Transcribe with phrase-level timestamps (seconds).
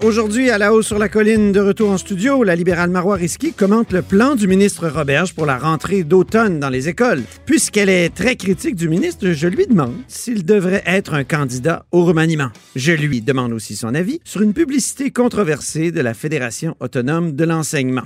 [0.00, 3.52] Aujourd'hui, à la haut sur la colline, de retour en studio, la libérale Marois Risky
[3.52, 7.24] commente le plan du ministre Roberge pour la rentrée d'automne dans les écoles.
[7.46, 12.04] Puisqu'elle est très critique du ministre, je lui demande s'il devrait être un candidat au
[12.04, 12.50] remaniement.
[12.76, 17.42] Je lui demande aussi son avis sur une publicité controversée de la Fédération autonome de
[17.42, 18.04] l'enseignement.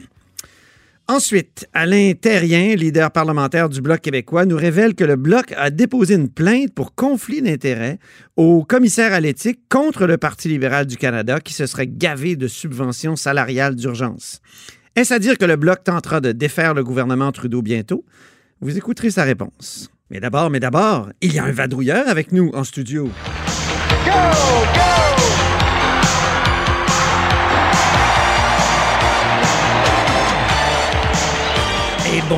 [1.15, 6.15] Ensuite, Alain Terrien, leader parlementaire du Bloc québécois, nous révèle que le Bloc a déposé
[6.15, 7.98] une plainte pour conflit d'intérêts
[8.37, 12.48] au commissaire à l'éthique contre le Parti libéral du Canada qui se serait gavé de
[12.48, 14.41] subventions salariales d'urgence.
[14.97, 18.07] Est-ce à dire que le Bloc tentera de défaire le gouvernement Trudeau bientôt?
[18.63, 19.91] Vous écouterez sa réponse.
[20.09, 23.10] Mais d'abord, mais d'abord, il y a un vadrouilleur avec nous en studio.
[24.07, 25.02] Et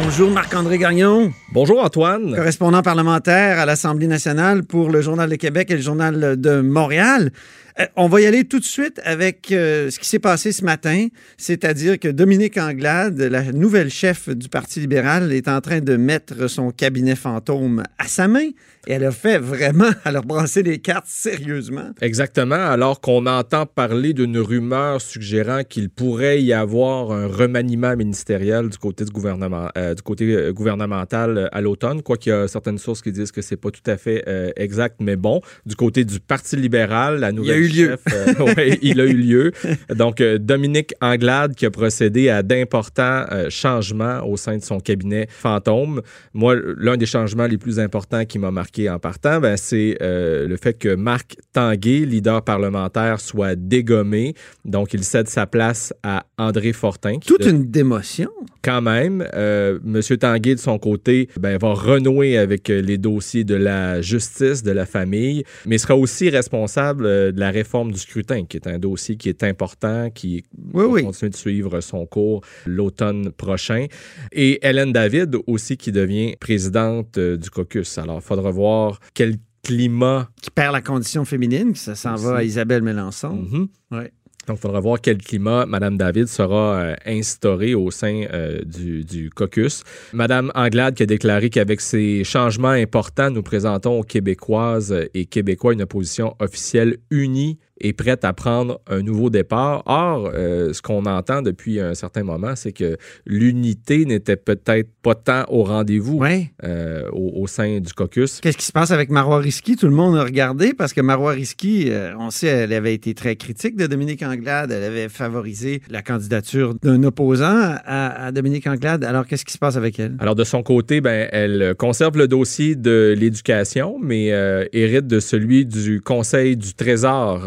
[0.02, 2.34] bonjour Marc-André Gagnon, Bonjour Antoine.
[2.34, 7.30] correspondant parlementaire à l'Assemblée nationale pour le Journal de Québec et le Journal de Montréal.
[7.80, 10.64] Euh, on va y aller tout de suite avec euh, ce qui s'est passé ce
[10.64, 15.96] matin, c'est-à-dire que Dominique Anglade, la nouvelle chef du Parti libéral, est en train de
[15.96, 18.50] mettre son cabinet fantôme à sa main
[18.86, 21.90] et elle a fait vraiment, elle a brassé les cartes sérieusement.
[22.00, 28.68] Exactement, alors qu'on entend parler d'une rumeur suggérant qu'il pourrait y avoir un remaniement ministériel
[28.68, 33.02] du côté du gouvernement, euh, du côté gouvernemental à l'automne, quoiqu'il y a certaines sources
[33.02, 36.20] qui disent que c'est pas tout à fait euh, exact, mais bon, du côté du
[36.20, 37.90] Parti libéral, la nouvelle eu lieu.
[37.90, 38.00] chef,
[38.40, 39.52] euh, ouais, il a eu lieu.
[39.94, 44.80] Donc euh, Dominique Anglade qui a procédé à d'importants euh, changements au sein de son
[44.80, 46.00] cabinet fantôme.
[46.32, 50.46] Moi, l'un des changements les plus importants qui m'a marqué en partant, ben, c'est euh,
[50.46, 54.34] le fait que Marc Tanguay, leader parlementaire, soit dégommé.
[54.64, 57.18] Donc, il cède sa place à André Fortin.
[57.24, 58.30] Toute de- une démotion.
[58.62, 60.00] quand même, euh, M.
[60.18, 64.86] Tanguay, de son côté, ben, va renouer avec les dossiers de la justice, de la
[64.86, 69.28] famille, mais sera aussi responsable de la réforme du scrutin, qui est un dossier qui
[69.28, 70.44] est important, qui
[70.74, 71.02] Oui, va oui.
[71.04, 73.86] continuer de suivre son cours l'automne prochain.
[74.32, 77.96] Et Hélène David aussi, qui devient présidente euh, du caucus.
[77.98, 82.42] Alors, il faudra voir quel climat Qui perd la condition féminine, ça s'en va à.
[82.44, 83.34] Isabelle Mélenchon.
[83.50, 83.68] Mhm.
[83.92, 84.12] Ouais.
[84.46, 89.04] Donc, il faudra voir quel climat Mme David sera euh, instauré au sein euh, du,
[89.04, 89.84] du caucus.
[90.12, 95.72] Mme Anglade qui a déclaré qu'avec ces changements importants, nous présentons aux Québécoises et Québécois
[95.72, 99.82] une opposition officielle unie et prête à prendre un nouveau départ.
[99.86, 102.96] Or, euh, ce qu'on entend depuis un certain moment, c'est que
[103.26, 106.50] l'unité n'était peut-être pas tant au rendez-vous Ouais.
[106.64, 108.40] euh, au, au sein du caucus.
[108.40, 109.76] Qu'est-ce qui se passe avec Marois Risky?
[109.76, 113.12] Tout le monde a regardé parce que Marois Risky, euh, on sait, elle avait été
[113.14, 114.70] très critique de Dominique Anglade.
[114.70, 119.04] Elle avait favorisé la candidature d'un opposant à, à Dominique Anglade.
[119.04, 120.16] Alors, qu'est-ce qui se passe avec elle?
[120.20, 124.26] Alors, de son côté, ben, elle conserve le dossier de l'éducation, mais
[124.72, 127.46] hérite de celui du Conseil du Trésor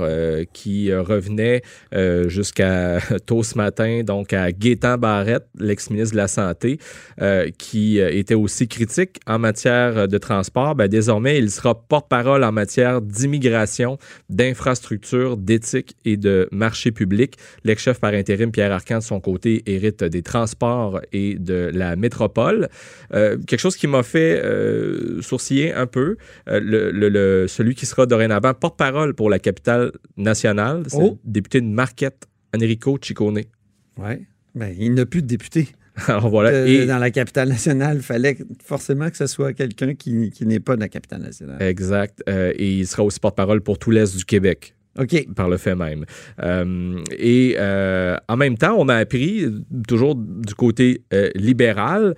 [0.53, 1.61] qui euh, revenait
[1.93, 6.79] euh, jusqu'à tôt ce matin, donc à Gaétan Barrette, l'ex-ministre de la Santé,
[7.21, 10.75] euh, qui euh, était aussi critique en matière de transport.
[10.75, 13.97] Ben, désormais, il sera porte-parole en matière d'immigration,
[14.29, 17.35] d'infrastructure, d'éthique et de marché public.
[17.63, 22.69] L'ex-chef par intérim, Pierre Arcan, de son côté, hérite des transports et de la métropole.
[23.13, 26.17] Euh, quelque chose qui m'a fait euh, sourciller un peu,
[26.49, 31.19] euh, le- le- celui qui sera dorénavant porte-parole pour la capitale nationale, c'est Oh.
[31.25, 33.41] le député de Marquette, Enrico Ciccone.
[33.97, 34.25] Oui.
[34.55, 35.67] Ben, il n'a plus de député.
[36.07, 36.49] Alors voilà.
[36.49, 40.45] Euh, et, Dans la capitale nationale, il fallait forcément que ce soit quelqu'un qui, qui
[40.45, 41.61] n'est pas de la capitale nationale.
[41.61, 42.23] exact.
[42.29, 44.75] Euh, et il sera aussi porte-parole pour tout l'Est du Québec.
[44.97, 45.27] OK.
[45.35, 46.05] par le fait même.
[46.43, 49.45] Euh, et euh, en même temps, on a appris,
[49.87, 52.15] toujours du côté euh, libéral,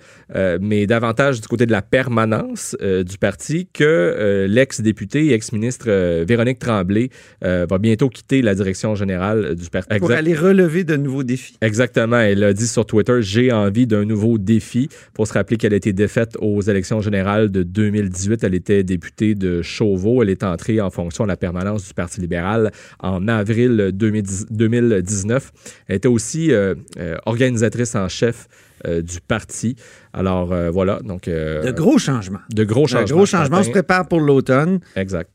[0.60, 6.58] mais davantage du côté de la permanence du parti, que euh, l'ex-député et ex-ministre Véronique
[6.58, 7.10] Tremblay
[7.42, 9.98] va bientôt quitter la direction générale du parti.
[9.98, 11.56] Pour Exact- aller relever de nouveaux défis.
[11.60, 12.18] Exactement.
[12.18, 14.88] Elle a dit sur Twitter J'ai envie d'un nouveau défi.
[15.14, 18.44] Pour se rappeler qu'elle a été défaite aux élections générales de 2018.
[18.44, 20.22] Elle était députée de Chauveau.
[20.22, 22.69] Elle est entrée en fonction à la permanence du Parti libéral
[23.00, 25.52] en avril 2010 2019.
[25.88, 28.48] Elle était aussi euh, euh, organisatrice en chef
[28.86, 29.76] euh, du parti.
[30.14, 31.00] Alors euh, voilà.
[31.04, 32.38] Donc, euh, De gros changements.
[32.50, 33.16] de gros De changements.
[33.16, 33.58] gros ce changements.
[33.58, 34.80] On se prépare pour l'automne.
[34.96, 35.30] Exact.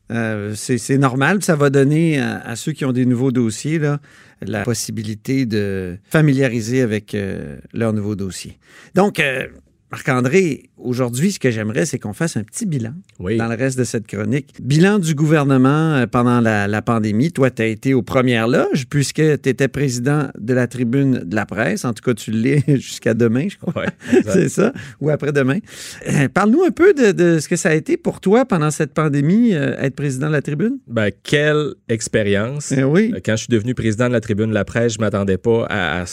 [0.54, 1.42] C'est normal.
[1.44, 4.00] Ça va donner à, à ceux qui ont des nouveaux dossiers là,
[4.44, 7.16] la possibilité de familiariser avec
[7.72, 8.58] leur nouveau dossier.
[8.94, 9.22] Donc,
[9.92, 13.36] Marc-André, aujourd'hui, ce que j'aimerais, c'est qu'on fasse un petit bilan Oui.
[13.36, 14.54] dans le reste de cette chronique.
[14.60, 17.30] Bilan du gouvernement euh, pendant la, la pandémie.
[17.30, 21.36] Toi, tu as été aux premières loges puisque tu étais président de la tribune de
[21.36, 21.84] la presse.
[21.84, 23.82] En tout cas, tu l'es jusqu'à demain, je crois.
[23.82, 25.58] Ouais, c'est ça, ou après-demain.
[26.08, 28.92] Euh, Parle-nous un peu de, de ce que ça a été pour toi pendant cette
[28.92, 30.78] pandémie, euh, être président de la tribune.
[30.88, 32.72] Ben, quelle expérience.
[32.72, 33.14] Eh oui.
[33.24, 36.04] Quand je suis devenu président de la tribune de la presse, je m'attendais pas à,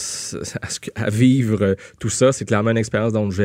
[1.09, 2.31] vivre tout ça.
[2.31, 3.41] C'est clairement une expérience dont je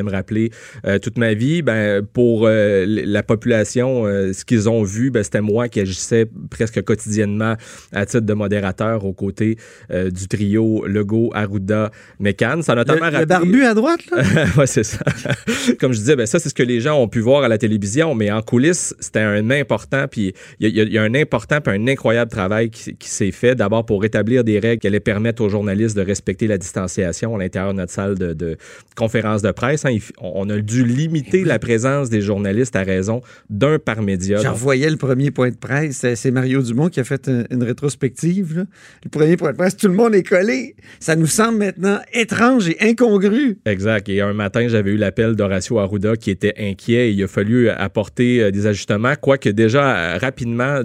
[0.86, 1.62] euh, toute ma vie.
[1.62, 6.26] Ben, pour euh, la population, euh, ce qu'ils ont vu, ben, c'était moi qui agissais
[6.50, 7.54] presque quotidiennement
[7.92, 9.56] à titre de modérateur aux côtés
[9.90, 11.90] du trio Legault, Arruda,
[12.20, 12.62] Mécan.
[12.62, 14.22] Ça a Le, notamment le rappelé- barbu à droite, là?
[14.56, 14.98] ouais, c'est ça.
[15.80, 17.58] Comme je disais, ben ça, c'est ce que les gens ont pu voir à la
[17.58, 21.14] télévision, mais en coulisses, c'était un important, puis il y, a- il y a un
[21.14, 24.86] important puis un incroyable travail qui, qui s'est fait, d'abord pour rétablir des règles qui
[24.86, 28.56] allaient permettre aux journalistes de respecter la distanciation à l'intérieur de notre salle de, de
[28.96, 29.84] conférence de presse.
[29.84, 29.90] hein.
[29.90, 33.20] Il on a dû limiter la présence des journalistes à raison
[33.50, 34.38] d'un par média.
[34.42, 36.04] J'en voyais le premier point de presse.
[36.14, 38.56] C'est- Mario Dumont qui a fait un- une rétrospective.
[38.58, 38.64] là.
[39.04, 40.76] Le premier point de presse, tout le monde est collé.
[41.00, 43.58] Ça nous semble maintenant étrange et incongru.
[43.64, 44.08] Exact.
[44.08, 47.12] Et un matin, j'avais eu l'appel d'Horacio Arruda qui était inquiet.
[47.12, 50.80] Il a fallu apporter euh, des ajustements, quoique déjà euh, rapidement,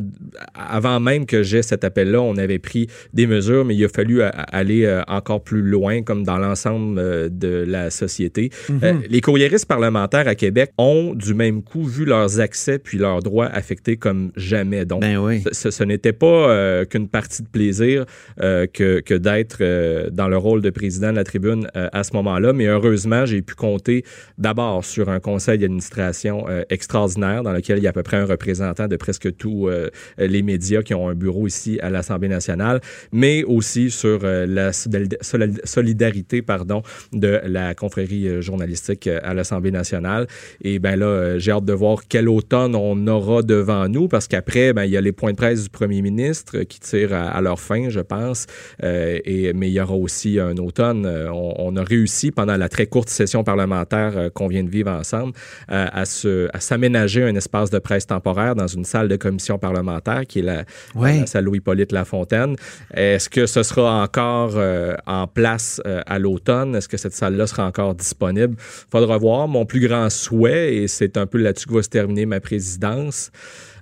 [0.55, 4.21] avant même que j'ai cet appel-là, on avait pris des mesures, mais il a fallu
[4.21, 8.49] euh, aller euh, encore plus loin, comme dans l'ensemble euh, de la société.
[8.83, 13.21] Euh, les courriéristes parlementaires à Québec ont du même coup vu leurs accès puis leurs
[13.21, 14.86] droits affectés comme jamais.
[14.86, 15.44] Donc, Ben oui.
[15.51, 18.06] ce, ce n'était pas euh, qu'une partie de plaisir
[18.42, 22.15] euh, que, que d'être euh, dans le rôle de président de la tribune à ce
[22.15, 22.54] moment-là.
[22.54, 24.04] Mais heureusement, j'ai pu compter
[24.39, 28.25] d'abord sur un conseil d'administration extraordinaire dans lequel il y a à peu près un
[28.25, 29.69] représentant de presque tous
[30.18, 32.81] les médias qui ont un bureau ici à l'Assemblée nationale,
[33.12, 36.81] mais aussi sur la solid- solid- solidarité pardon,
[37.12, 40.27] de la confrérie journalistique euh, à l'Assemblée nationale.
[40.61, 44.27] Et ben là, euh, j'ai hâte de voir quel automne on aura devant nous parce
[44.27, 47.13] qu'après, ben, il y a les points de presse du premier ministre euh, qui tirent
[47.13, 48.45] à, à leur fin, je pense.
[48.83, 51.05] Euh, et, mais il y aura aussi un automne.
[51.05, 55.33] On, on a réussi pendant la très courte session parlementaire qu'on vient de vivre ensemble
[55.71, 59.57] euh, à, se, à s'aménager un espace de presse temporaire dans une salle de commission
[59.57, 60.63] parlementaire qui est la,
[60.95, 61.19] Ouais.
[61.21, 62.56] la salle Louis-Polyte Lafontaine.
[62.94, 66.75] Est-ce que ce sera encore euh, en place à l'automne?
[66.75, 68.56] Est-ce que cette salle-là sera encore disponible?
[68.94, 69.48] Faudra voir.
[69.48, 73.31] Mon plus grand souhait, et c'est un peu là-dessus que va se terminer ma présidence,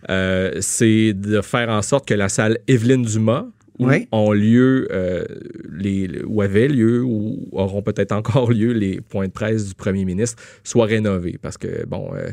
[0.09, 3.45] euh, c'est de faire en sorte que la salle Evelyne Dumas,
[3.81, 4.07] où Oui.
[4.11, 5.25] ont lieu euh,
[5.71, 10.05] les où avaient lieu ou auront peut-être encore lieu les points de presse du premier
[10.05, 12.29] ministre soit rénovés parce que bon euh,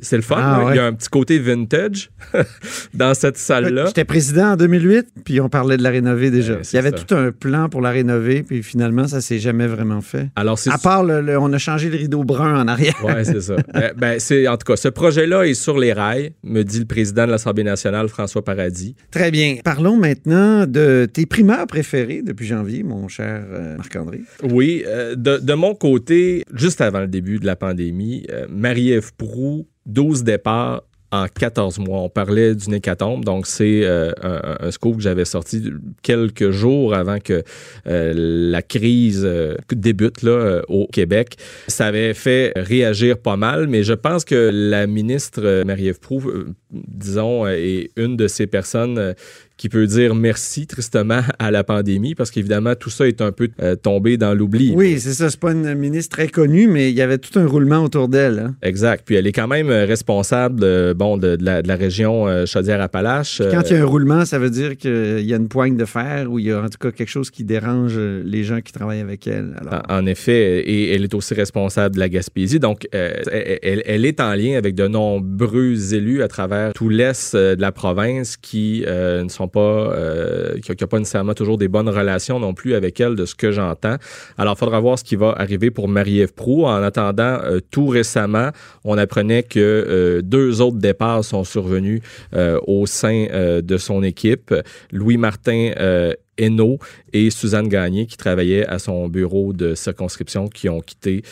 [0.00, 0.72] c'est le fun Ah, ouais.
[0.74, 2.10] il y a un petit côté vintage
[2.94, 6.54] dans cette salle là J'étais président en 2008, puis on parlait de la rénover déjà.
[6.56, 6.96] Ouais, Il y avait ça.
[6.98, 10.28] tout un plan pour la rénover, puis finalement, ça s'est jamais vraiment fait.
[10.36, 12.94] alors À part, le, le- on a changé le rideau brun en arrière.
[13.04, 13.56] Ouais, c'est ça.
[13.74, 16.84] ben, ben, c'est, en tout cas, ce projet-là est sur les rails, me dit le
[16.84, 18.94] président de l'Assemblée nationale, François Paradis.
[19.10, 19.56] Très bien.
[19.64, 20.75] Parlons maintenant de
[21.06, 24.20] tes primeurs préférés depuis janvier, mon cher euh, Marc-André?
[24.42, 29.12] Oui, euh, de, de mon côté, juste avant le début de la pandémie, euh, Marie-Ève
[29.16, 30.82] Proux, 12 départs
[31.12, 32.00] en 14 mois.
[32.00, 34.12] On parlait d'une hécatombe, donc c'est un,
[34.60, 35.62] un que j'avais sorti
[36.02, 37.44] quelques jours avant que
[37.84, 39.26] la crise
[39.70, 41.36] débute là, au Québec.
[41.68, 46.24] Ça avait fait réagir pas mal, mais je pense que la ministre Marie-Ève Proux,
[46.72, 49.14] disons, est une de ces personnes
[49.56, 53.48] qui peut dire merci tristement à la pandémie parce qu'évidemment tout ça est un peu
[53.62, 54.72] euh, tombé dans l'oubli.
[54.74, 55.30] Oui, c'est ça.
[55.30, 58.38] C'est pas une ministre très connue, mais il y avait tout un roulement autour d'elle.
[58.38, 58.54] hein.
[58.62, 59.02] Exact.
[59.06, 62.26] Puis elle est quand même euh, responsable euh, bon, de, de la, de la région
[62.28, 63.42] euh, Chaudière-Appalaches.
[63.50, 65.84] Quand il y a un roulement, ça veut dire qu'il y a une poigne de
[65.84, 68.72] fer ou il y a en tout cas quelque chose qui dérange les gens qui
[68.72, 69.56] travaillent avec elle.
[69.60, 72.60] Alors, En en effet, et elle est aussi responsable de la Gaspésie.
[72.60, 77.72] Donc, elle, est en lien avec de nombreux élus à travers tout l'est de la
[77.72, 82.54] province qui ne sont pas, euh, qui n'ont pas nécessairement toujours des bonnes relations non
[82.54, 83.96] plus avec elle, de ce que j'entends.
[84.38, 86.64] Alors, il faudra voir ce qui va arriver pour Marie-Ève Proux.
[86.64, 88.50] En attendant, euh, tout récemment,
[88.84, 92.00] on apprenait que euh, deux autres départs sont survenus
[92.34, 93.26] euh, au sein
[93.62, 94.54] de son équipe.
[94.92, 96.78] Louis-Martin euh, Hainaut
[97.12, 101.22] et Suzanne Gagné qui travaillaient à son bureau de circonscription qui ont quitté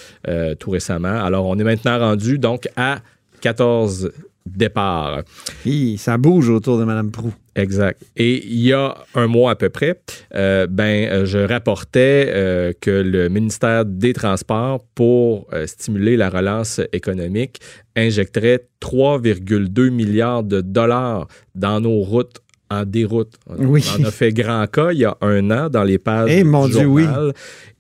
[0.59, 1.23] tout récemment.
[1.23, 3.01] Alors, on est maintenant rendu donc à
[3.41, 4.11] 14
[4.47, 5.23] départs.
[5.67, 7.33] hi, ça bouge autour de Mme Prou.
[7.57, 8.03] Exact.
[8.17, 10.01] Et il y a un mois à peu près,
[10.35, 16.31] euh, ben, euh, je rapportais euh, que le ministère des Transports, pour euh, stimuler la
[16.31, 17.61] relance économique,
[17.97, 22.39] injecterait 3,2 milliards de dollars dans nos routes
[22.71, 23.35] en déroute.
[23.47, 23.85] On, Oui.
[23.99, 26.39] on en a fait grand cas il y a un an dans les pages Eh,
[26.43, 27.05] du mon Dieu, oui.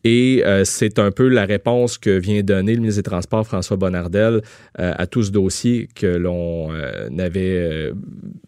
[0.04, 3.78] Et euh, c'est un peu la réponse que vient donner le ministre des Transports, François
[3.78, 4.42] Bonnardel,
[4.78, 7.90] euh, à tout ce dossier que l'on euh, avait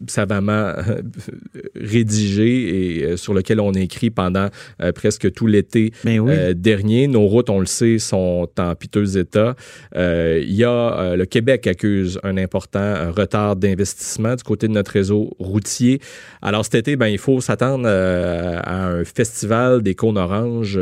[0.07, 0.73] savamment
[1.75, 4.49] rédigé et sur lequel on a écrit pendant
[4.95, 6.55] presque tout l'été Ben oui.
[6.55, 7.09] dernier.
[7.09, 9.57] Nos routes, on le sait, sont en piteux état.
[9.95, 15.35] Il y a le Québec accuse un important retard d'investissement du côté de notre réseau
[15.39, 16.01] routier.
[16.43, 20.79] Alors cet été, ben, il faut s'attendre à un festival des cônes oranges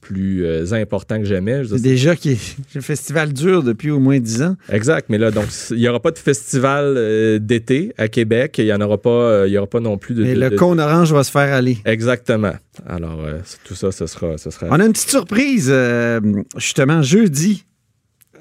[0.00, 1.62] plus euh, important que jamais.
[1.68, 2.38] C'est déjà qui
[2.74, 4.56] le festival dure depuis au moins 10 ans.
[4.68, 8.56] Exact, mais là, donc, il n'y aura pas de festival euh, d'été à Québec.
[8.58, 10.24] Il n'y en aura pas, euh, il y aura pas non plus de.
[10.24, 11.78] Et de- le de- cône orange va se faire aller.
[11.84, 12.54] Exactement.
[12.86, 14.36] Alors, euh, tout ça, ce sera.
[14.38, 14.66] Ce sera...
[14.70, 16.20] On a une petite surprise, euh,
[16.56, 17.64] justement, jeudi,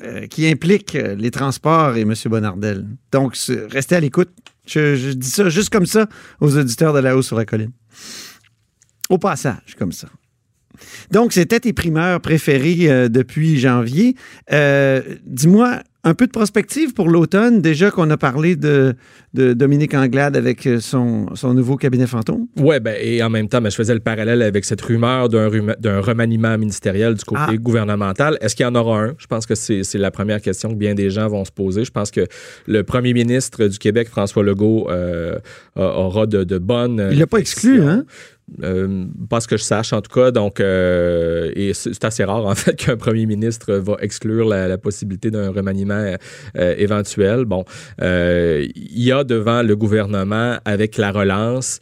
[0.04, 2.14] euh, qui implique euh, les transports et M.
[2.26, 2.86] Bonnardel.
[3.12, 3.38] Donc,
[3.70, 4.30] restez à l'écoute.
[4.68, 6.08] Je, je dis ça juste comme ça
[6.42, 7.72] aux auditeurs de la haut sur la colline.
[9.10, 10.08] Au passage, comme ça.
[11.12, 14.16] Donc, c'était tes primeurs préférés euh, depuis janvier.
[14.52, 18.94] Euh, Dis-moi, un peu de prospective pour l'automne, déjà qu'on a parlé de,
[19.34, 22.46] de Dominique Anglade avec euh, son, son nouveau cabinet fantôme.
[22.60, 25.50] Ouais, ben, et en même temps, ben, je faisais le parallèle avec cette rumeur d'un
[26.02, 27.56] remaniement ministériel du côté Ah.
[27.58, 28.38] gouvernemental.
[28.40, 29.16] Est-ce qu'il y en aura un?
[29.18, 31.84] Je pense que c'est la première question que bien des gens vont se poser.
[31.84, 32.22] Je pense que
[32.68, 35.40] le premier ministre du Québec, François Legault, euh,
[35.76, 37.10] aura de, de bonnes.
[37.12, 38.06] Il l'a pas exclu, hein?
[38.64, 40.32] Euh, pas ce que je sache, en tout cas.
[40.32, 45.32] Donc, euh, et c'est assez rare, en fait, qu'un premier ministre va exclure la, possibilité
[45.32, 46.16] d'un remaniement
[46.58, 47.46] euh, éventuel.
[47.46, 47.64] Bon,
[48.00, 51.80] il y a devant le gouvernement, avec la relance,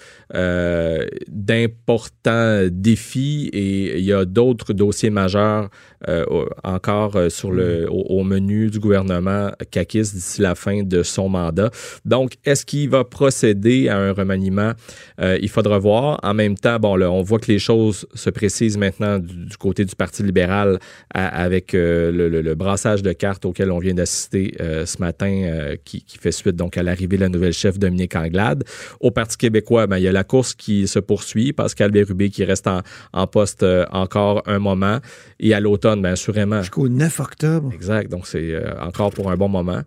[1.27, 5.69] d'importants défis et il y a d'autres dossiers majeurs
[6.07, 6.25] euh,
[6.63, 11.29] encore euh, sur le, au, au menu du gouvernement CAQIS d'ici la fin de son
[11.29, 11.69] mandat.
[12.05, 14.73] Donc, est-ce qu'il va procéder à un remaniement?
[15.19, 16.19] Euh, il faudra voir.
[16.23, 19.57] En même temps, bon, là, on voit que les choses se précisent maintenant du, du
[19.57, 20.79] côté du Parti libéral
[21.13, 25.75] à- avec euh, le, le- le brassage de cartes auquel on vient d'assister ce matin,
[25.83, 28.63] qui, qui fait suite donc à l'arrivée de la nouvelle chef Dominique Anglade.
[28.99, 31.53] Au Parti québécois, ben, il y a la course qui se poursuit.
[31.53, 32.81] Pascal Bérubé qui reste en,
[33.13, 34.99] en poste encore un moment.
[35.39, 37.71] Et à l'automne, bien assurément, Jusqu'au 9 octobre.
[37.73, 38.09] Exact.
[38.09, 39.81] Donc, c'est euh, encore pour un bon moment.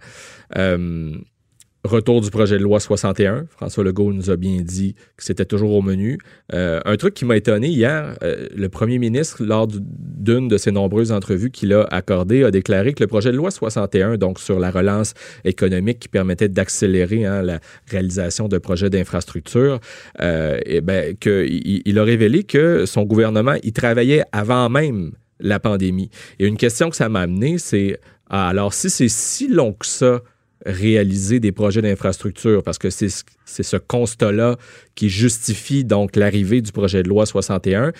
[0.56, 1.12] Euh,
[1.84, 3.46] retour du projet de loi 61.
[3.48, 6.18] François Legault nous a bien dit que c'était toujours au menu.
[6.52, 10.56] Euh, un truc qui m'a étonné hier, euh, le premier ministre, lors du- d'une de
[10.56, 14.40] ses nombreuses entrevues qu'il a accordées, a déclaré que le projet de loi 61, donc
[14.40, 19.78] sur la relance économique qui permettait d'accélérer hein, la réalisation de projets d'infrastructure,
[20.20, 25.58] euh, eh ben, il, il a révélé que son gouvernement y travaillait avant même la
[25.60, 26.10] pandémie.
[26.38, 29.86] Et une question que ça m'a amené, c'est ah, alors si c'est si long que
[29.86, 30.20] ça
[30.64, 34.56] réaliser des projets d'infrastructure parce que c'est ce- c'est ce constat-là
[34.96, 37.92] qui justifie donc l'arrivée du projet de loi 61.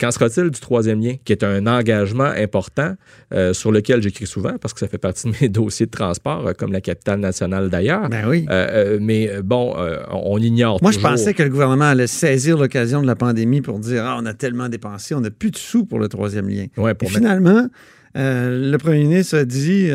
[0.00, 2.94] Qu'en sera-t-il du troisième lien, qui est un engagement important
[3.34, 6.46] euh, sur lequel j'écris souvent parce que ça fait partie de mes dossiers de transport,
[6.46, 8.08] euh, comme la capitale nationale d'ailleurs?
[8.08, 8.46] Ben oui.
[8.48, 13.02] Euh, mais bon, euh, on ignore Moi, je pensais que le gouvernement allait saisir l'occasion
[13.02, 15.84] de la pandémie pour dire Ah, on a tellement dépensé, on n'a plus de sous
[15.84, 16.66] pour le troisième lien.
[16.76, 17.66] Ouais, Et mettre- finalement,
[18.14, 19.90] le premier ministre a dit,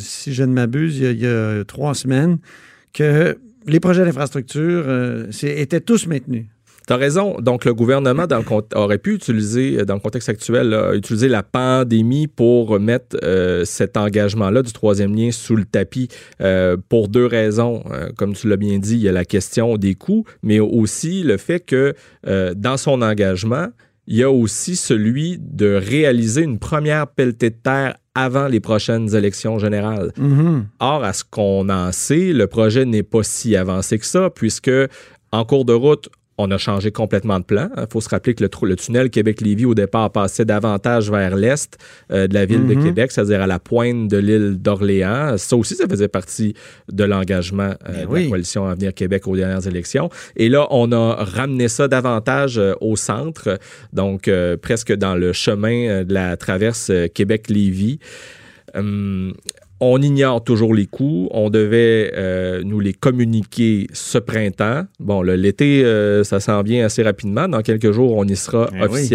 [0.00, 2.38] si je ne m'abuse, il, y a- il y a trois semaines,
[2.92, 3.36] que
[3.66, 4.84] les projets d'infrastructure
[5.42, 6.44] étaient tous maintenus.
[6.86, 7.36] T'as raison.
[7.40, 10.94] Donc, le gouvernement dans le cont- aurait pu utiliser, euh, dans le contexte actuel, là,
[10.94, 16.08] utiliser la pandémie pour mettre euh, cet engagement-là du troisième lien sous le tapis
[16.40, 17.82] euh, pour deux raisons.
[18.16, 21.36] Comme tu l'as bien dit, il y a la question des coûts, mais aussi le
[21.38, 21.94] fait que
[22.26, 23.68] euh, dans son engagement,
[24.06, 29.14] il y a aussi celui de réaliser une première pelletée de terre avant les prochaines
[29.14, 30.12] élections générales.
[30.18, 30.66] Mhm.
[30.80, 34.70] Or, à ce qu'on en sait, le projet n'est pas si avancé que ça, puisque
[35.32, 37.70] en cours de route, on a changé complètement de plan.
[37.76, 41.78] Il faut se rappeler que le, tunnel Québec-Lévis, au départ, passait davantage vers l'est
[42.10, 42.84] euh, de la ville de Mhm.
[42.84, 45.36] Québec, c'est-à-dire à la pointe de l'île d'Orléans.
[45.38, 46.54] Ça aussi, ça faisait partie
[46.90, 48.22] de l'engagement euh, Ben de oui.
[48.24, 50.10] la coalition Avenir Québec aux dernières élections.
[50.36, 53.58] Et là, on a ramené ça davantage euh, au centre,
[53.92, 54.28] donc
[54.60, 57.98] presque dans le chemin de la traverse Québec-Lévis.
[58.74, 59.34] Hum,
[59.80, 61.28] on ignore toujours les coûts.
[61.30, 64.84] On devait euh, nous les communiquer ce printemps.
[65.00, 67.48] Bon, l'été, euh, ça s'en vient assez rapidement.
[67.48, 69.08] Dans quelques jours, on y sera Eh oui.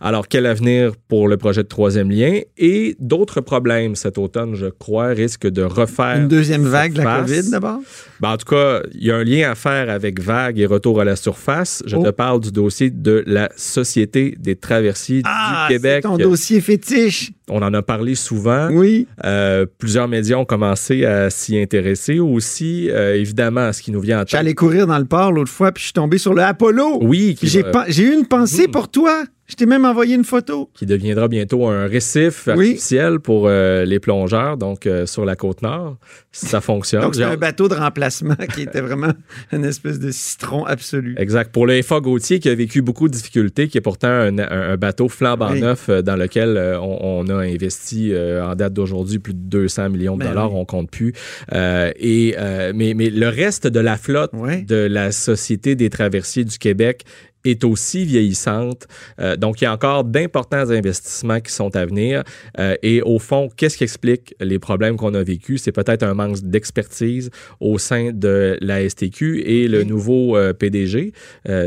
[0.00, 2.38] Alors, quel avenir pour le projet de troisième lien?
[2.56, 6.16] Et d'autres problèmes cet automne, je crois, risquent de refaire.
[6.18, 7.20] Une deuxième vague de la.
[7.20, 7.80] COVID d'abord?
[8.20, 11.00] Ben, en tout cas, il y a un lien à faire avec vague et retour
[11.00, 11.82] à la surface.
[11.86, 12.04] Je Oh.
[12.04, 16.02] te parle du dossier de la Société des traversiers Ah, du c'est Québec.
[16.04, 17.32] ton dossier fétiche.
[17.50, 18.68] On en a parlé souvent.
[18.70, 19.08] Oui.
[19.24, 22.88] Euh, plusieurs médias ont commencé à s'y intéresser aussi.
[22.90, 24.30] Euh, évidemment, ce qui nous vient en tête.
[24.30, 26.98] J'allais courir dans le port l'autre fois, puis je suis tombé sur le Apollo.
[27.02, 28.70] Oui, j'ai eu une pensée Mhm.
[28.70, 29.24] pour toi.
[29.48, 30.68] Je t'ai même envoyé une photo.
[30.74, 32.52] Qui deviendra bientôt un récif Oui.
[32.68, 35.96] artificiel pour euh, les plongeurs, donc euh, sur la côte nord,
[36.32, 37.00] ça fonctionne.
[37.00, 39.12] Donc, c'est un bateau de remplacement qui était vraiment
[39.52, 41.14] une espèce de citron absolu.
[41.18, 41.50] Exact.
[41.50, 44.48] Pour le FA Gauthier, qui a vécu beaucoup de difficultés, qui est pourtant un, un-
[44.72, 45.62] un bateau flambant Oui.
[45.62, 48.12] neuf euh, dans lequel on, on a investi
[48.42, 50.58] en date d'aujourd'hui plus de 200 millions de Ben dollars, oui.
[50.60, 51.14] on compte plus.
[51.54, 52.34] Et,
[52.74, 54.60] mais, mais le reste de la flotte Ouais.
[54.62, 57.04] de la Société des traversiers du Québec
[57.50, 58.86] est aussi vieillissante.
[59.20, 62.22] Euh, donc, il y a encore d'importants investissements qui sont à venir.
[62.58, 65.62] Euh, et au fond, qu'est-ce qui explique les problèmes qu'on a vécus?
[65.62, 71.12] C'est peut-être un manque d'expertise au sein de la STQ et le nouveau euh, PDG,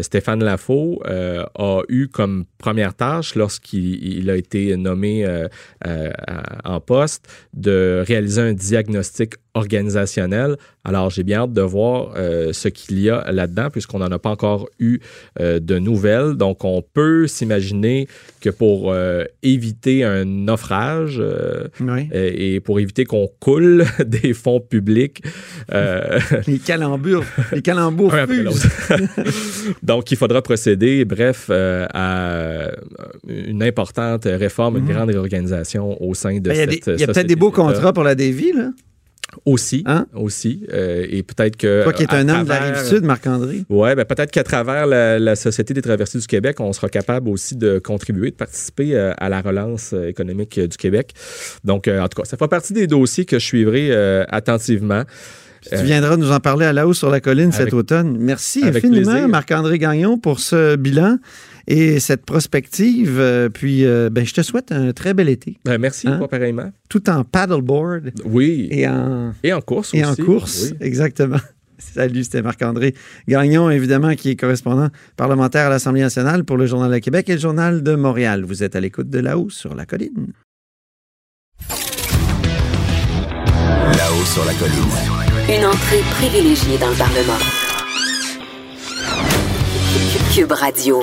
[0.01, 5.25] Stéphane Lafaux, a eu comme première tâche, lorsqu'il il a été nommé
[6.63, 10.55] en poste, de réaliser un diagnostic organisationnel.
[10.83, 14.17] Alors, j'ai bien hâte de voir euh, ce qu'il y a là-dedans, puisqu'on n'en a
[14.17, 14.99] pas encore eu
[15.39, 16.33] euh, de nouvelles.
[16.33, 18.07] Donc, on peut s'imaginer
[18.39, 21.21] que pour euh, éviter un naufrage
[21.79, 22.09] Oui.
[22.13, 25.21] et pour éviter qu'on coule des fonds publics,
[26.47, 28.43] Les calembures, les calembours un après.
[29.83, 32.71] Donc, il faudra procéder, bref, à
[33.27, 36.87] une importante réforme, une grande réorganisation au sein de Ben, Il y a, des- cette
[36.97, 38.69] il y a peut-être des beaux contrats pour la Davy, là.
[39.45, 40.07] Aussi, Hein?
[40.13, 40.65] aussi.
[40.73, 41.83] euh, et peut-être que...
[41.83, 43.63] Toi qui es un homme de la travers- rive sud, Marc-André.
[43.69, 47.29] Ouais, ben peut-être qu'à travers la, la Société des traversées du Québec, on sera capable
[47.29, 51.13] aussi de contribuer, de participer euh, à la relance euh, économique euh, du Québec.
[51.63, 55.03] Donc, euh, en tout cas, ça fera partie des dossiers que je suivrai euh, attentivement.
[55.69, 58.17] Tu viendras nous en parler à la hausse sur la colline cet automne.
[58.19, 59.27] Merci infiniment.
[59.27, 61.17] Marc-André Gagnon, pour ce bilan
[61.67, 63.17] et cette prospective.
[63.19, 66.17] Euh, Puis, euh, ben, je te souhaite un très bel été, Ben, merci, Hein?
[66.17, 66.71] pas pareillement.
[66.89, 68.67] tout en paddleboard Oui.
[68.71, 70.21] et en, Et en course et aussi.
[70.21, 70.67] en course.
[70.71, 70.77] Oui.
[70.81, 71.37] Exactement.
[71.77, 72.93] Salut, c'était Marc-André
[73.27, 77.33] Gagnon, évidemment, qui est correspondant parlementaire à l'Assemblée nationale pour le Journal de Québec et
[77.33, 78.43] le Journal de Montréal.
[78.45, 80.33] Vous êtes à l'écoute de La Hausse sur la colline.
[83.97, 85.30] Là-haut sur la colline.
[85.49, 87.39] Une entrée privilégiée dans le Parlement.
[90.33, 90.99] Cube Radio.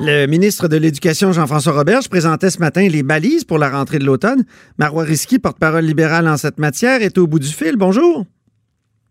[0.00, 4.04] Le ministre de l'Éducation, Jean-François Roberge, présentait ce matin les balises pour la rentrée de
[4.04, 4.44] l'automne.
[4.78, 7.76] Marois Risky, porte-parole libérale en cette matière, est au bout du fil.
[7.76, 8.24] Bonjour.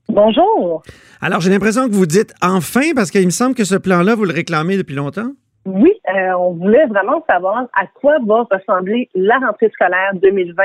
[0.07, 0.83] Bonjour.
[1.21, 4.25] Alors, j'ai l'impression que vous dites enfin, parce qu'il me semble que ce plan-là, vous
[4.25, 5.31] le réclamez depuis longtemps.
[5.65, 10.63] Oui, euh, on voulait vraiment savoir à quoi va ressembler la rentrée scolaire 2020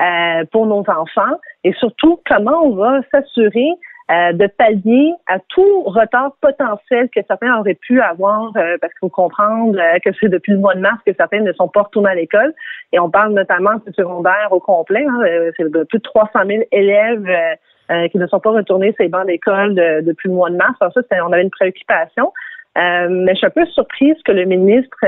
[0.00, 3.68] euh, pour nos enfants et surtout comment on va s'assurer
[4.10, 9.00] euh, de pallier à tout retard potentiel que certains auraient pu avoir, euh, parce qu'il
[9.00, 11.82] faut comprendre euh, que c'est depuis le mois de mars que certains ne sont pas
[11.82, 12.52] retournés à l'école.
[12.92, 15.06] Et on parle notamment du secondaire au complet.
[15.08, 17.54] hein, euh, c'est plus de 300 000 élèves euh,
[17.94, 20.56] euh, qui ne sont pas retournés sur les bancs d'école de- depuis le mois de
[20.56, 20.74] mars.
[20.80, 22.30] Alors ça, on avait une préoccupation.
[22.76, 24.98] Mais je suis un peu surprise que le ministre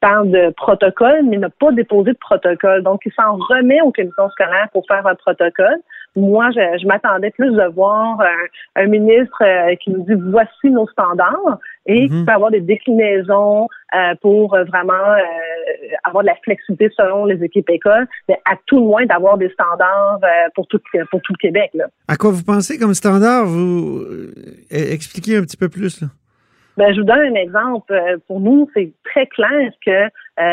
[0.00, 2.82] parle de protocole, mais n'a pas déposé de protocole.
[2.82, 5.76] Donc, il s'en remet aux commissions scolaires pour faire un protocole.
[6.16, 10.70] Moi, je, je m'attendais plus de voir un, un ministre euh, qui nous dit voici
[10.70, 12.24] nos standards et qui Mhm.
[12.26, 15.18] peut avoir des déclinaisons euh, pour euh, vraiment euh,
[16.04, 19.48] avoir de la flexibilité selon les équipes écoles, mais à tout le moins d'avoir des
[19.50, 21.70] standards euh, pour tout pour tout le Québec.
[21.74, 21.86] Là.
[22.08, 23.46] À quoi vous pensez comme standard?
[23.46, 24.32] Vous euh,
[24.70, 26.00] expliquez un petit peu plus.
[26.00, 26.08] là.
[26.76, 27.92] Ben, je vous donne un exemple.
[27.92, 30.08] Euh, Pour nous, c'est très clair que euh,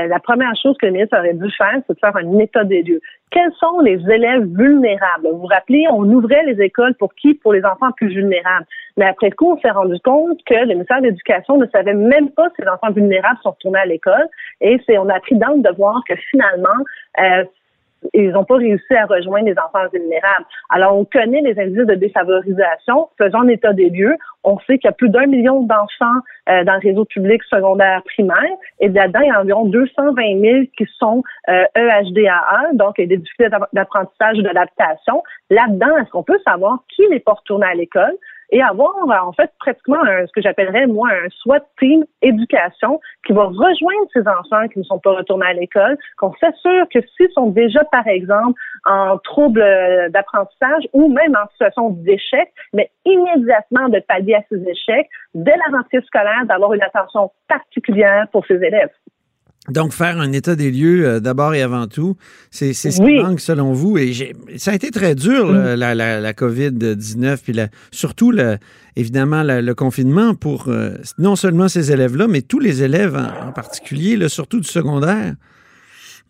[0.07, 2.83] la première chose que le ministre aurait dû faire, c'est de faire un état des
[2.83, 3.01] lieux.
[3.31, 5.27] Quels sont les élèves vulnérables?
[5.31, 7.33] Vous vous rappelez, on ouvrait les écoles pour qui?
[7.33, 8.67] Pour les enfants plus vulnérables.
[8.97, 12.29] Mais après coup, on s'est rendu compte que le ministère de l'Éducation ne savait même
[12.31, 14.27] pas si les enfants vulnérables sont retournés à l'école.
[14.59, 16.69] Et c'est, on a appris dans le devoir que finalement,
[17.19, 17.43] euh,
[18.13, 20.45] ils n'ont pas réussi à rejoindre les enfants vulnérables.
[20.69, 23.09] Alors, on connaît les indices de défavorisation.
[23.17, 24.15] Faisons état des lieux.
[24.43, 28.01] On sait qu'il y a plus d'un million d'enfants euh, dans le réseau public secondaire
[28.03, 28.55] primaire.
[28.79, 33.49] Et là-dedans, il y a environ 220 000 qui sont euh, EHDAA, donc des difficultés
[33.49, 35.23] d'app- d'apprentissage et d'adaptation.
[35.49, 38.13] Là-dedans, est-ce qu'on peut savoir qui n'est pas retourné à l'école?
[38.51, 42.99] Et avoir euh, en fait pratiquement un, ce que j'appellerais moi un SWAT team éducation
[43.25, 46.99] qui va rejoindre ces enfants qui ne sont pas retournés à l'école, qu'on s'assure que
[47.15, 52.89] s'ils sont déjà par exemple en trouble euh, d'apprentissage ou même en situation d'échec, mais
[53.05, 58.45] immédiatement de pallier à ces échecs dès la rentrée scolaire, d'avoir une attention particulière pour
[58.45, 58.91] ces élèves.
[59.69, 62.17] Donc, faire un état des lieux euh, d'abord et avant tout,
[62.49, 63.17] c'est c'est ce Oui.
[63.17, 63.97] qui manque selon vous.
[63.99, 64.11] Et
[64.57, 68.57] ça a été très dur, là, la, la, la COVID-19, puis la- surtout, le-
[68.95, 73.51] évidemment, le confinement pour euh, non seulement ces élèves-là, mais tous les élèves en, en
[73.51, 75.35] particulier, là, surtout du secondaire.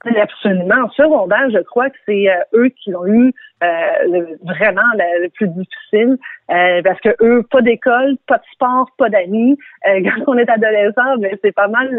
[0.03, 0.85] Absolument.
[0.85, 3.31] En secondaire, je crois que c'est euh, eux qui ont eu
[3.63, 6.17] euh, vraiment le, plus difficile
[6.49, 9.57] euh, parce que eux, pas d'école, pas de sport, pas d'amis.
[9.83, 11.89] quand on est adolescent, ben, c'est pas mal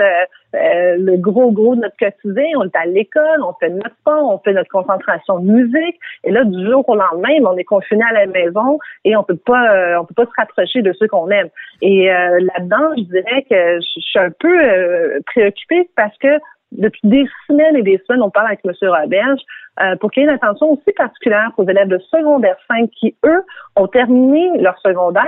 [0.54, 2.44] le gros gros de notre quotidien.
[2.56, 5.98] On est à l'école, on fait notre sport, on fait notre concentration de musique.
[6.24, 9.22] Et là, du jour au lendemain, ben, on est confiné à la maison et on
[9.22, 11.48] peut pas on peut pas se rapprocher de ceux qu'on aime.
[11.80, 16.38] Et là-dedans, je dirais que je suis un peu préoccupée parce que
[16.72, 18.72] depuis des semaines et des semaines, on parle avec M.
[18.82, 19.40] Roberge
[19.80, 23.14] euh, pour qu'il y ait une attention aussi particulière aux élèves de secondaire 5 qui,
[23.24, 23.42] eux,
[23.76, 25.24] ont terminé leur secondaire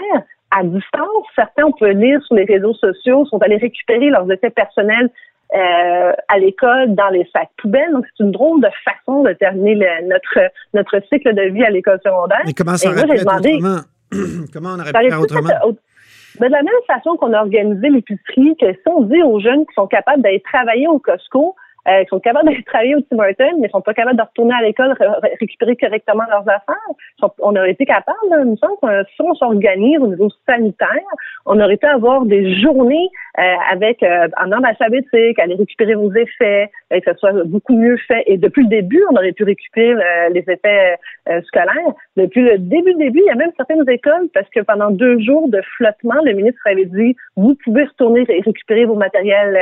[0.50, 1.24] à distance.
[1.34, 5.10] Certains, on peut lire sur les réseaux sociaux, sont allés récupérer leurs effets personnels
[5.54, 7.92] euh, à l'école dans les sacs poubelles.
[7.92, 12.00] Donc, c'est une drôle de façon de terminer notre, notre cycle de vie à l'école
[12.04, 12.42] secondaire.
[12.44, 13.80] Mais comment ça aurait pu autrement?
[14.52, 15.50] comment on aurait pu faire autrement?
[16.38, 19.66] Ben, de la même façon qu'on a organisé l'épicerie, que si on dit aux jeunes
[19.66, 21.54] qui sont capables d'aller travailler au Costco,
[21.88, 24.22] euh, qui sont capables d'aller travailler au Tim Hortons, mais qui sont pas capables de
[24.22, 24.94] retourner à l'école,
[25.40, 27.30] récupérer correctement leurs affaires.
[27.40, 30.88] On aurait été capable, là, il me si on s'organise au niveau sanitaire,
[31.46, 36.12] on aurait pu avoir des journées euh, avec euh, en ordre alphabétique, aller récupérer vos
[36.14, 38.22] effets, et que ce soit beaucoup mieux fait.
[38.26, 39.94] Et depuis le début, on aurait pu récupérer
[40.32, 40.96] les effets
[41.44, 41.92] scolaires.
[42.16, 45.48] Depuis le début, début, il y a même certaines écoles, parce que pendant deux jours
[45.48, 49.58] de flottement, le ministre avait dit, vous pouvez retourner et récupérer vos matériels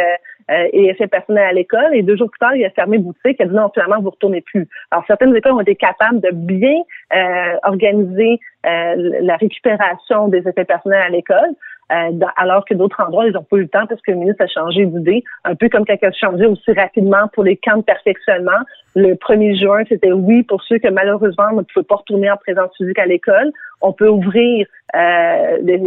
[0.50, 1.94] euh, et effets personnels à l'école.
[1.94, 3.36] Et deux jours plus tard, il a fermé boutique.
[3.38, 4.68] Il a dit non, finalement, vous retournez plus.
[4.90, 6.82] Alors, certaines écoles ont été capables de bien
[7.14, 11.54] euh, organiser euh, la récupération des effets personnels à l'école.
[12.36, 14.46] alors que d'autres endroits, ils n'ont pas eu le temps parce que le ministre a
[14.46, 18.60] changé d'idée, un peu comme il a changé aussi rapidement pour les camps de perfectionnement.
[18.94, 22.70] Le 1er juin, c'était oui pour ceux que malheureusement ne pouvaient pas retourner en présence
[22.76, 23.52] physique à l'école.
[23.82, 25.82] On peut ouvrir euh, les,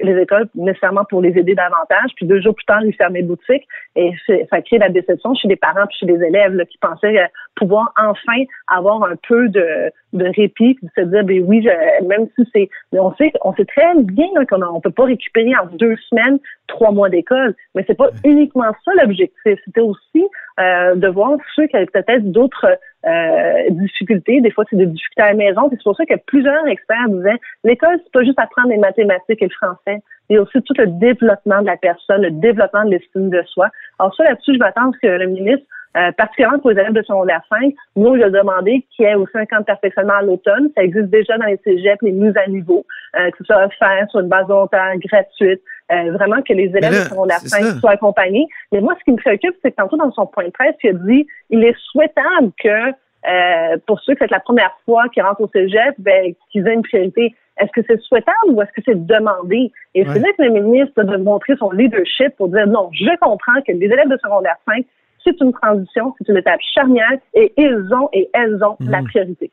[0.00, 2.10] les, écoles nécessairement pour les aider davantage.
[2.16, 4.12] Puis deux jours plus tard, ils fermaient boutique et
[4.50, 7.26] ça crée la déception chez les parents puis chez les élèves là, qui pensaient euh,
[7.56, 11.66] pouvoir enfin avoir un peu de, de répit puis de se dire ben oui,
[12.06, 15.66] même si c'est on sait on sait très bien qu'on on peut pas récupérer en
[15.66, 19.58] deux semaines trois mois d'école, mais c'est pas uniquement ça l'objectif.
[19.64, 20.24] C'était aussi
[20.60, 24.40] euh, de voir ceux qui avaient peut-être d'autres euh, difficultés.
[24.40, 25.68] Des fois, c'est des difficultés à la maison.
[25.70, 29.46] C'est pour ça que plusieurs experts disaient l'école, c'est pas juste apprendre les mathématiques et
[29.46, 30.02] le français.
[30.28, 33.42] Il y a aussi tout le développement de la personne, le développement de l'estime de
[33.44, 33.68] soi.
[33.98, 37.40] Alors ça, là-dessus, je m'attends que le ministre euh, particulièrement pour les élèves de secondaire
[37.48, 40.70] 5, nous, il a demandé qu'il y ait aussi un camp de perfectionnement à l'automne.
[40.76, 42.84] Ça existe déjà dans les cégeps, les mises à niveau,
[43.16, 46.90] euh, que ce soit offert sur une base volontaire gratuite, euh, vraiment que les élèves
[46.90, 48.46] de secondaire 5 soient accompagnés.
[48.72, 50.90] Mais moi, ce qui me préoccupe, c'est que tantôt dans son point de presse, il
[50.90, 52.92] a dit il est souhaitable que
[53.26, 56.74] euh, pour ceux que c'est la première fois qu'ils rentrent au cégep, ben, qu'ils aient
[56.74, 57.34] une priorité.
[57.60, 59.72] Est-ce que c'est souhaitable ou est-ce que c'est demandé?
[59.94, 63.60] Et c'est là que le ministre doit montrer son leadership pour dire non, je comprends
[63.66, 64.84] que les élèves de secondaire 5,
[65.24, 69.08] c'est une transition, c'est une étape charnière et ils ont et elles ont la mhm.
[69.08, 69.50] priorité.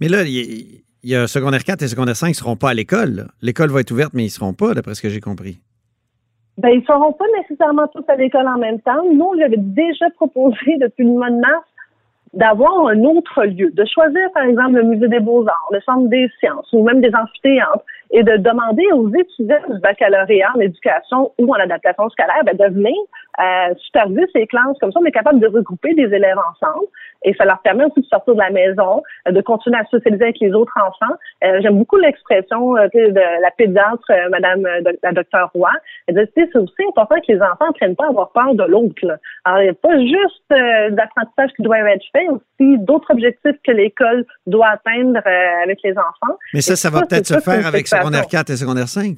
[0.00, 3.28] Mais là, il y, a secondaire 4 et secondaire 5 ne seront pas à l'école.
[3.42, 5.58] L'école va être ouverte, mais ils ne seront pas, d'après ce que j'ai compris.
[6.58, 9.02] Ben, ils ne seront pas nécessairement tous à l'école en même temps.
[9.12, 11.64] Nous, j'avais déjà proposé depuis le mois de mars
[12.32, 16.28] d'avoir un autre lieu, de choisir par exemple le musée des beaux-arts, le centre des
[16.40, 21.52] sciences ou même des amphithéâtres et de demander aux étudiants du baccalauréat en éducation ou
[21.52, 22.94] en adaptation scolaire ben, de venir
[23.40, 24.78] euh, superviser ces classes.
[24.80, 26.86] Comme ça, on est capable de regrouper des élèves ensemble
[27.24, 30.24] et ça leur permet aussi de sortir de la maison, euh, de continuer à socialiser
[30.24, 31.14] avec les autres enfants.
[31.42, 34.62] Euh, j'aime beaucoup l'expression euh, de la pédiatre, Madame
[35.02, 35.70] la docteur Roy.
[36.06, 39.18] Elle dit, c'est aussi important que les enfants ne pas à avoir peur de l'autre.
[39.44, 43.72] Alors, il n'y a pas juste l'apprentissage qui doit être fait, aussi d'autres objectifs que
[43.72, 45.20] l'école doit atteindre
[45.62, 46.36] avec les enfants.
[46.52, 49.16] Mais ça, ça, va peut-être se faire avec secondaire 4 et secondaire 5.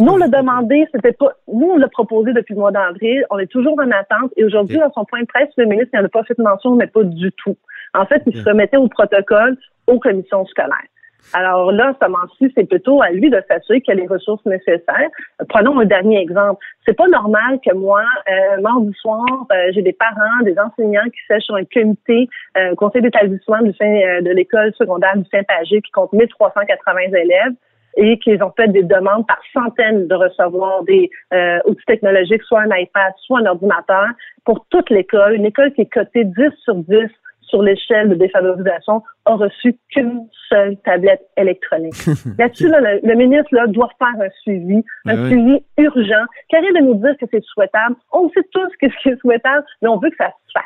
[0.00, 3.24] Nous, on l'a demandé, c'était pas, nous, on l'a proposé depuis le mois d'avril.
[3.30, 4.32] On est toujours en attente.
[4.36, 6.88] Et aujourd'hui, dans son point de presse, le ministre n'en a pas fait mention, mais
[6.88, 7.56] pas du tout.
[7.94, 10.88] En fait, il se remettait au protocole aux commissions scolaires.
[11.32, 14.44] Alors là, ce moment-ci, c'est plutôt à lui de s'assurer qu'il y a les ressources
[14.44, 15.08] nécessaires.
[15.48, 16.62] Prenons un dernier exemple.
[16.86, 21.20] C'est pas normal que moi, euh, mardi soir, euh, j'ai des parents, des enseignants qui
[21.26, 22.28] sèchent sur un comité,
[22.58, 27.54] euh, conseil d'établissement du euh, de l'école secondaire du Saint-Pagé qui compte 1380 élèves
[27.96, 32.62] et qu'ils ont fait des demandes par centaines de recevoir des euh, outils technologiques, soit
[32.62, 34.08] un iPad, soit un ordinateur,
[34.44, 35.34] pour toute l'école.
[35.34, 36.32] Une école qui est cotée 10
[36.64, 37.08] sur 10
[37.42, 41.94] sur l'échelle de défavorisation a reçu qu'une seule tablette électronique.
[42.38, 46.24] Là-dessus, le, ministre là, doit faire un suivi, un ben suivi urgent.
[46.48, 47.96] Qu'arrête de nous dire que c'est souhaitable.
[48.12, 50.64] On sait tous que c'est souhaitable, mais on veut que ça se fasse.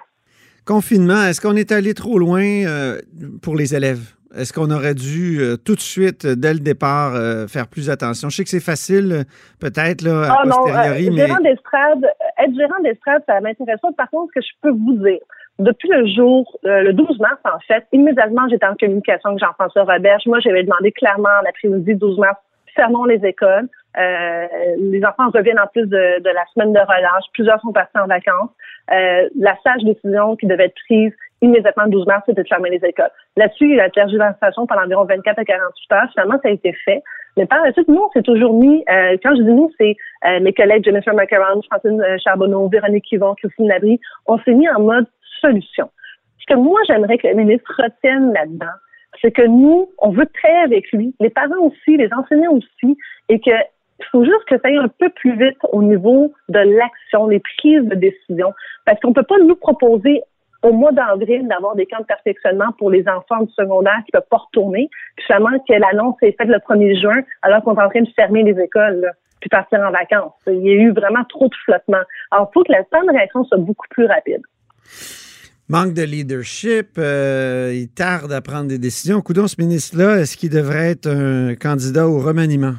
[0.65, 3.01] Confinement, est-ce qu'on est allé trop loin euh,
[3.43, 4.15] pour les élèves?
[4.37, 7.89] Est-ce qu'on aurait dû euh, tout de suite, euh, dès le départ, euh, faire plus
[7.91, 8.29] attention?
[8.29, 9.25] Je sais que c'est facile,
[9.61, 11.23] peut-être, là, à ah, posteriori, mais...
[11.23, 13.93] être gérant d'estrade, ça m'intéresse pas.
[13.97, 15.21] Par contre, ce que je peux vous dire,
[15.59, 19.83] depuis le jour, euh, le 12 mars, en fait, immédiatement, j'étais en communication avec Jean-François
[19.85, 20.23] Roberge.
[20.27, 22.39] Moi, j'avais demandé clairement l'après-midi 12 mars,
[22.77, 23.69] fermons les écoles.
[23.99, 24.47] Euh,
[24.79, 27.25] les enfants reviennent en plus de, de, la semaine de relâche.
[27.33, 28.51] Plusieurs sont partis en vacances.
[28.93, 32.71] Euh, la sage décision qui devait être prise immédiatement le 12 mars, c'était de fermer
[32.71, 33.11] les écoles.
[33.37, 36.11] Là-dessus, il a la tergiversation pendant environ 24 à 48 heures.
[36.13, 37.03] Finalement, ça a été fait.
[37.37, 39.97] Mais par la suite, nous, on s'est toujours mis, euh, quand je dis nous, c'est
[40.27, 44.81] euh, mes collègues Jennifer McCarron, Francine Charbonneau, Véronique Yvon, Christine Labrie, on s'est mis en
[44.81, 45.07] mode
[45.41, 45.91] solution.
[46.41, 48.67] Ce que moi, j'aimerais que le ministre retienne là-dedans,
[49.23, 52.97] c'est que nous, on veut travailler avec lui, les parents aussi, les enseignants aussi,
[53.29, 53.51] et que
[54.01, 57.41] il faut juste que ça aille un peu plus vite au niveau de l'action, les
[57.41, 60.23] prises de décision, parce qu'on peut pas nous proposer
[60.63, 64.29] au mois d'avril d'avoir des camps de perfectionnement pour les enfants du secondaire qui peuvent
[64.31, 64.89] pas retourner.
[65.17, 68.09] Puis finalement, que l'annonce est faite le 1er juin, alors qu'on est en train de
[68.17, 70.33] fermer les écoles, puis partir en vacances.
[70.47, 72.03] Il y a eu vraiment trop de flottement.
[72.31, 74.43] Alors, il faut que la temps de réaction soit beaucoup plus rapide.
[75.69, 79.21] Manque de leadership, euh, il tarde à prendre des décisions.
[79.21, 82.73] Coudon, ce ministre-là, est-ce qu'il devrait être un candidat au remaniement?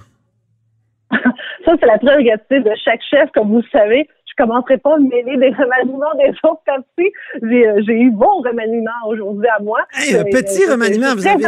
[1.12, 4.08] Ça, c'est la prérogative de chaque chef, comme vous le savez
[4.40, 7.12] commencerai pas à me mêler des remaniements des autres partis.
[7.44, 9.80] Euh, j'ai eu bon remaniement aujourd'hui à moi.
[9.94, 11.46] un petit remaniement, vous avez,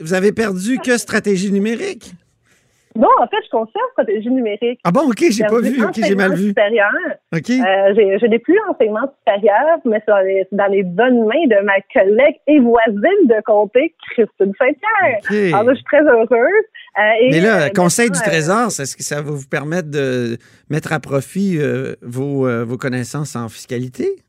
[0.00, 2.12] vous avez perdu que stratégie numérique?
[2.96, 4.78] Non, en fait, je conserve stratégie numérique.
[4.84, 5.84] Ah bon, OK, j'ai pas vu.
[5.84, 6.48] OK, j'ai mal vu.
[6.48, 6.92] Supérieur.
[7.34, 7.50] OK.
[7.50, 12.36] Euh, je n'ai plus enseignement supérieur, mais c'est dans les, bonnes mains de ma collègue
[12.46, 15.54] et voisine de comté, Christine Saint-Pierre.
[15.58, 16.28] Alors, je suis très heureuse.
[16.96, 20.36] Euh, mais là, euh, Conseil du Trésor, est-ce que ça va vous permettre de
[20.70, 21.58] mettre à profit
[22.00, 24.24] vos, vos connaissances en fiscalité?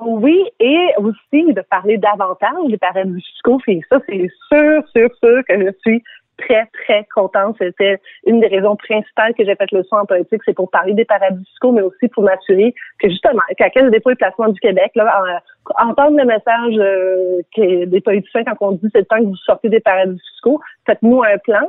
[0.00, 3.58] Oui, et aussi de parler davantage des paradis fiscaux.
[3.66, 6.02] Et ça, c'est sûr, sûr, sûr que je suis
[6.38, 7.56] très, très contente.
[7.58, 10.94] C'était une des raisons principales que j'ai fait le soin en politique, c'est pour parler
[10.94, 14.48] des paradis fiscaux, mais aussi pour m'assurer que justement, qu'à Caisse des dépôts et placements
[14.48, 15.42] du Québec, là,
[15.78, 17.42] entendre le message euh,
[17.86, 21.22] des politiciens quand on dit c'est le temps que vous sortez des paradis fiscaux, faites-nous
[21.22, 21.66] un plan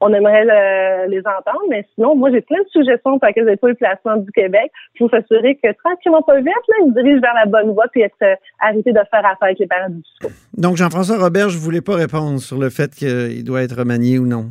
[0.00, 3.74] on aimerait les entendre, mais sinon, moi, j'ai plein de suggestions pour laquelle pas eu
[3.74, 7.72] placement du Québec pour s'assurer que tranquillement pas vite, là, ils dirigent vers la bonne
[7.72, 10.34] voie puis être euh, arrêté de faire affaire avec les parents du fiscaux.
[10.56, 14.26] Donc, Jean-François Robert, je voulais pas répondre sur le fait qu'il doit être remanié ou
[14.26, 14.46] non.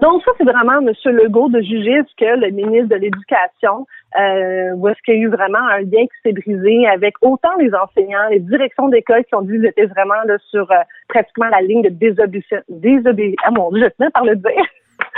[0.00, 0.92] Donc, ça, c'est vraiment M.
[1.12, 3.86] Legault de juger ce que le ministre de l'Éducation,
[4.18, 7.54] euh, où est-ce qu'il y a eu vraiment un lien qui s'est brisé avec autant
[7.58, 10.76] les enseignants, les directions d'école qui ont dit qu'ils étaient vraiment là, sur euh,
[11.08, 12.64] pratiquement la ligne de désobéissance.
[12.68, 14.64] Désobé ah mon Dieu, je tenais par le dire.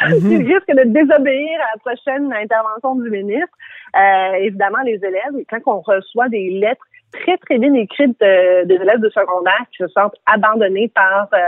[0.09, 3.57] Mm Ils risquent de désobéir à la prochaine intervention du ministre.
[3.97, 9.01] Euh, évidemment, les élèves, quand on reçoit des lettres très, très bien écrites des élèves
[9.01, 11.39] de secondaire qui se sentent abandonnés par euh,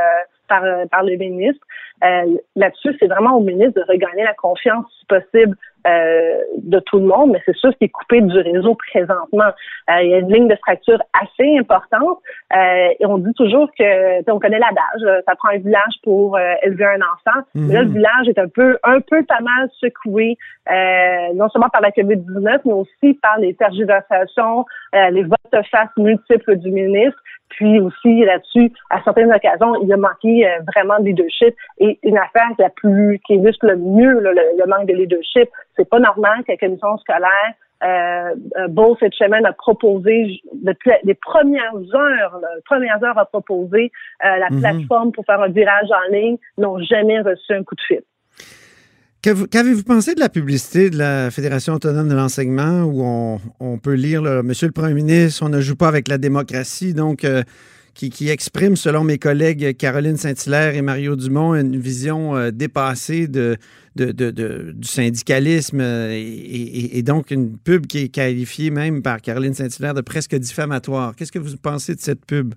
[0.46, 1.66] par, par le ministre,
[2.02, 6.98] euh, là-dessus, c'est vraiment au ministre de regagner la confiance, si possible, euh, de tout
[6.98, 9.50] le monde, mais c'est sûr qu'il est coupé du réseau présentement.
[9.90, 12.18] Euh, il y a une ligne de fracture assez importante
[12.54, 17.00] et on dit toujours que, on connaît l'adage, ça prend un village pour élever un
[17.00, 17.40] enfant.
[17.54, 17.94] Là, le mhm.
[17.94, 20.36] village est un peu, un peu pas mal secoué,
[21.34, 26.70] non seulement par la COVID-19, mais aussi par les tergiversations, les votes face multiples du
[26.70, 27.20] ministre.
[27.50, 31.54] Puis aussi là-dessus, à certaines occasions, il a manqué euh, vraiment de leadership.
[31.78, 35.98] Et une affaire la plus qui illustre le mieux le, manque de leadership, c'est pas
[35.98, 42.62] normal que la commission scolaire euh, euh Beau a proposé depuis les premières heures, les
[42.64, 43.92] premières heures a proposé
[44.24, 44.60] euh, la mhm.
[44.60, 48.02] plateforme pour faire un virage en ligne, n'ont jamais reçu un coup de fil.
[49.24, 54.20] Qu'avez-vous pensé de la publicité de la Fédération autonome de l'enseignement où on, peut lire
[54.42, 57.42] Monsieur le Premier ministre, on ne joue pas avec la démocratie, donc euh,
[57.94, 63.56] qui, exprime, selon mes collègues Caroline Saint-Hilaire et Mario Dumont, une vision euh, dépassée du
[64.82, 70.34] syndicalisme euh, et, donc une pub qui est qualifiée même par Caroline Saint-Hilaire de presque
[70.34, 71.16] diffamatoire.
[71.16, 72.52] Qu'est-ce que vous pensez de cette pub?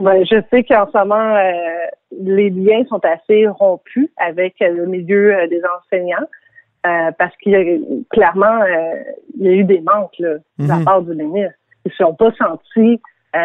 [0.00, 1.36] Ben, je sais qu'en ce moment,
[2.20, 6.26] les liens sont assez rompus avec le milieu euh, des enseignants
[6.86, 7.64] euh, parce qu'il y a
[8.10, 8.94] clairement euh,
[9.36, 10.84] il y a eu des manques là, de la mhm.
[10.84, 11.54] part du ministre.
[11.84, 13.00] Ils ne sont pas sentis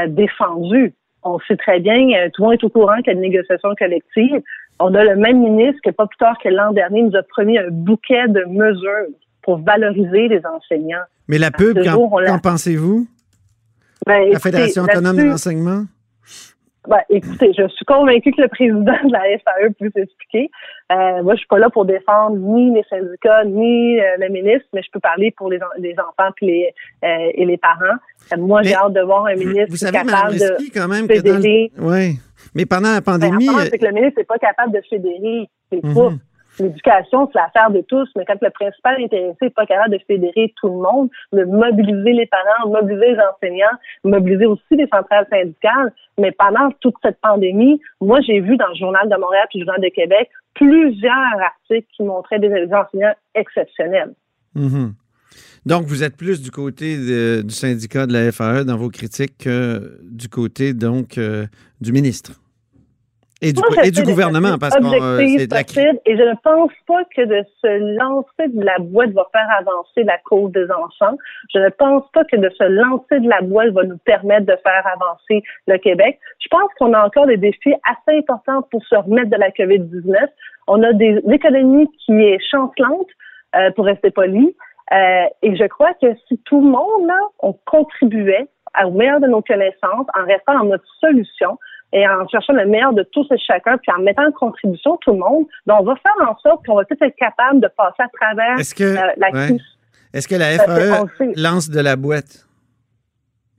[0.09, 0.93] défendus.
[1.23, 1.97] On sait très bien,
[2.31, 4.41] tout le monde est au courant qu'il y a une négociation collective.
[4.79, 7.57] On a le même ministre que pas plus tard que l'an dernier nous a promis
[7.57, 9.07] un bouquet de mesures
[9.41, 11.03] pour valoriser les enseignants.
[11.27, 13.07] Mais la pub, qu'en pensez-vous?
[14.05, 15.83] Ben, la Fédération autonome de l'enseignement?
[16.87, 20.49] Ben, écoutez, je suis convaincue que le président de la FAE peut s'expliquer.
[20.91, 24.67] Euh, moi, je suis pas là pour défendre ni les syndicats, ni euh, le ministre,
[24.73, 27.97] mais je peux parler pour les, les enfants et les, euh, et les parents.
[28.37, 31.89] moi, j'ai hâte de voir un ministre vous savez, capable de quand même que dans
[31.89, 32.17] Oui,
[32.55, 33.47] mais pendant la pandémie...
[33.69, 35.49] c'est que le ministre n'est pas capable de fédérer.
[35.71, 36.19] C'est mm
[36.59, 40.53] l'éducation, c'est l'affaire de tous, mais quand le principal intéressé n'est pas capable de fédérer
[40.59, 45.93] tout le monde, de mobiliser les parents, mobiliser les enseignants, mobiliser aussi les centrales syndicales,
[46.17, 49.65] mais pendant toute cette pandémie, moi, j'ai vu dans le Journal de Montréal et le
[49.65, 54.13] Journal de Québec plusieurs articles qui montraient des enseignants exceptionnels.
[54.55, 54.93] Mhm.
[55.65, 59.99] Donc, vous êtes plus du côté du syndicat de la FAE dans vos critiques que
[60.03, 61.45] du côté, donc, euh,
[61.81, 62.41] du ministre.
[63.41, 66.71] Et du, et du gouvernement, parce que euh, c'est de la Et je ne pense
[66.86, 71.15] pas que de se lancer de la boîte va faire avancer la cause des enfants.
[71.54, 74.58] Je ne pense pas que de se lancer de la boîte va nous permettre de
[74.62, 76.19] faire avancer le Québec.
[76.39, 80.17] Je pense qu'on a encore des défis assez importants pour se remettre de la COVID-19.
[80.67, 83.08] On a des économies qui est chancelante,
[83.56, 84.56] euh, pour rester poli.
[84.91, 88.47] Euh, et je crois que si tout le monde, là, on contribuait
[88.84, 91.58] au meilleur de nos connaissances en restant en mode solution,
[91.91, 95.12] et en cherchant le meilleur de tous et chacun, puis en mettant en contribution tout
[95.12, 98.04] le monde, ben, on va faire en sorte qu'on va peut-être être capable de passer
[98.04, 98.58] à travers
[99.17, 99.62] la, crise.
[100.13, 102.45] Est-ce que la FAE lance de la boîte?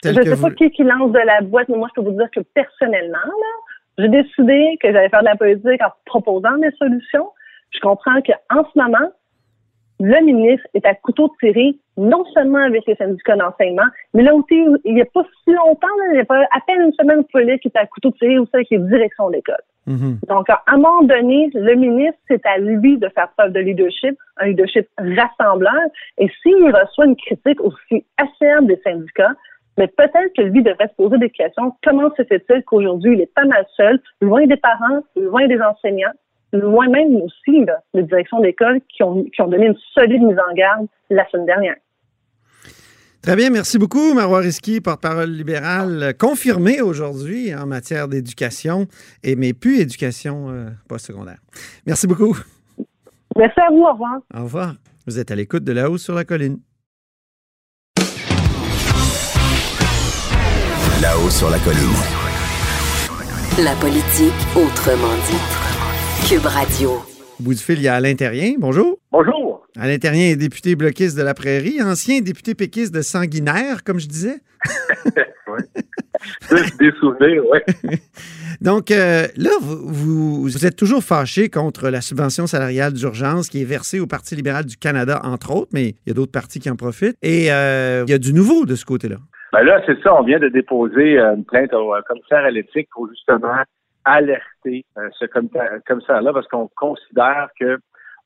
[0.03, 2.17] je ne sais pas qui, qui lance de la boîte, mais moi, je peux vous
[2.17, 3.19] dire que personnellement,
[3.99, 7.29] j'ai décidé que j'allais faire de la politique en proposant des solutions.
[7.71, 9.13] Je comprends qu'en ce moment,
[10.01, 13.85] le ministre est à couteau tiré, non seulement avec les syndicats d'enseignement,
[14.15, 16.81] mais là aussi, il n'y a pas si longtemps, il n'y a pas à peine
[16.81, 19.63] une semaine pour qui est à couteau tiré aussi avec les directions d'école.
[19.87, 20.27] Mm-hmm.
[20.29, 24.17] Donc, à un moment donné, le ministre, c'est à lui de faire preuve de leadership,
[24.39, 25.83] un leadership rassembleur.
[26.17, 29.35] Et s'il reçoit une critique aussi acerbe des syndicats,
[29.77, 31.75] mais peut-être que lui devrait se poser des questions.
[31.85, 36.13] Comment se fait-il qu'aujourd'hui, il est pas mal seul, loin des parents, loin des enseignants,
[36.53, 40.39] loin même aussi là, les directions d'école qui ont, qui ont donné une solide mise
[40.39, 41.77] en garde la semaine dernière.
[43.23, 48.87] Très bien, merci beaucoup, Marois Risky, porte-parole libérale, confirmé aujourd'hui en matière d'éducation,
[49.23, 51.39] et mais plus éducation euh, postsecondaire.
[51.87, 52.35] Merci beaucoup.
[53.37, 54.21] Merci à vous, au revoir.
[54.35, 54.75] Au revoir.
[55.07, 56.61] Vous êtes à l'écoute de La Hausse sur la Colline.
[61.03, 62.21] La Hausse sur la Colline.
[63.63, 65.70] La politique autrement dit.
[66.29, 66.91] Cube Radio.
[67.39, 68.55] Au bout du fil, il y a Alain Terrien.
[68.59, 68.99] Bonjour.
[69.13, 69.67] Bonjour.
[69.79, 74.07] Alain Terrien est député bloquiste de la Prairie, ancien député péquiste de Sanguinaire, comme je
[74.07, 74.37] disais.
[75.49, 76.61] oui.
[76.79, 77.61] Des souvenirs, oui.
[78.61, 83.67] Donc, euh, là, vous, vous, êtes toujours fâché contre la subvention salariale d'urgence qui est
[83.67, 86.71] versée au Parti libéral du Canada, entre autres, mais il y a d'autres partis qui
[86.71, 87.17] en profitent.
[87.23, 89.17] Et euh, il y a du nouveau de ce côté-là.
[89.53, 90.15] Ben là, c'est ça.
[90.15, 93.65] On vient de déposer euh, une plainte au commissaire à l'éthique pour justement
[94.11, 97.79] alerter euh, ce commissaire-là parce qu'on considère que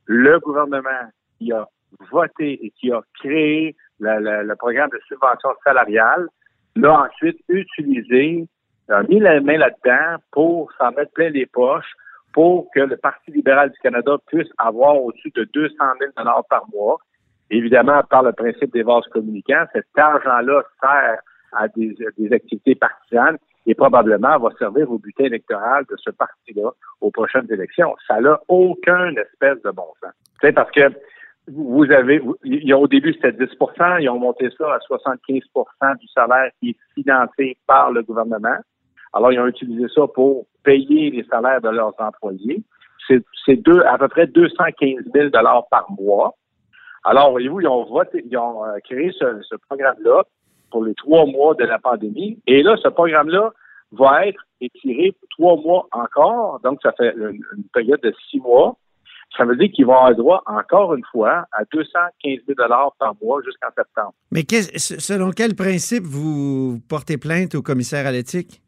[0.07, 1.67] le gouvernement qui a
[2.11, 6.29] voté et qui a créé le programme de subvention salariale
[6.77, 8.47] l'a ensuite utilisé,
[8.89, 11.93] a mis la main là-dedans pour s'en mettre plein les poches
[12.33, 16.13] pour que le Parti libéral du Canada puisse avoir au-dessus de 200 000
[16.51, 16.99] par mois.
[17.51, 21.19] Évidemment, par le principe des vases communicants, cet argent-là sert
[21.53, 26.71] à des, des activités partisanes et probablement va servir au butin électoral de ce parti-là
[27.01, 27.95] aux prochaines élections.
[28.07, 30.13] Ça n'a aucun espèce de bon sens.
[30.41, 30.93] C'est parce que
[31.49, 36.71] vous avez, au début c'était 10% ils ont monté ça à 75% du salaire qui
[36.71, 38.57] est financé par le gouvernement.
[39.13, 42.63] Alors ils ont utilisé ça pour payer les salaires de leurs employés.
[43.07, 43.23] C'est
[43.87, 46.35] à peu près 215 000 dollars par mois.
[47.05, 50.23] Alors voyez-vous, ils ont voté, ils ont euh, créé ce, ce programme-là
[50.75, 52.43] pour les trois mois de la pandémie.
[52.49, 53.53] Et là, ce programme-là
[53.93, 56.59] va être étiré pour trois mois encore.
[56.65, 57.39] Donc, ça fait une,
[57.73, 58.77] période de six mois.
[59.37, 62.59] Ça veut dire qu'ils vont avoir droit, encore une fois, à 215 000
[62.99, 64.15] par mois jusqu'en septembre.
[64.33, 68.61] Mais selon quel principe vous portez plainte au commissaire à l'éthique?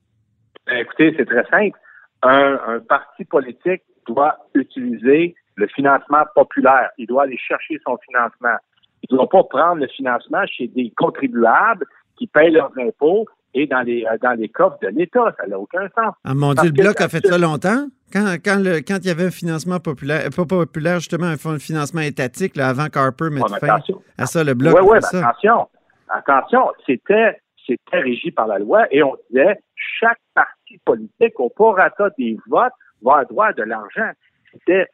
[0.66, 1.76] Ben, écoutez, c'est très simple.
[2.22, 6.90] Un, un, parti politique doit utiliser le financement populaire.
[6.98, 8.58] Il doit aller chercher son financement.
[9.02, 13.66] Il ne doit pas prendre le financement chez des contribuables qui payent leurs impôts et
[13.66, 15.34] dans les, euh, dans les coffres de l'État.
[15.38, 16.14] Ça n'a aucun sens.
[16.24, 17.86] Ah mon Dieu, le Bloc a fait ça longtemps?
[18.12, 22.02] Quand, quand, le, quand il y avait un financement populaire, pas populaire, justement, un financement
[22.02, 23.78] étatique, là, avant qu'Harper mette fin
[24.18, 25.28] à ça, le Bloc Oui, oui, ça.
[25.28, 25.68] attention.
[26.08, 32.10] Attention, c'était, c'était régi par la loi et on disait chaque parti politique, au prorata
[32.18, 34.10] des votes, va avoir droit de l'argent.
[34.52, 34.86] C'était,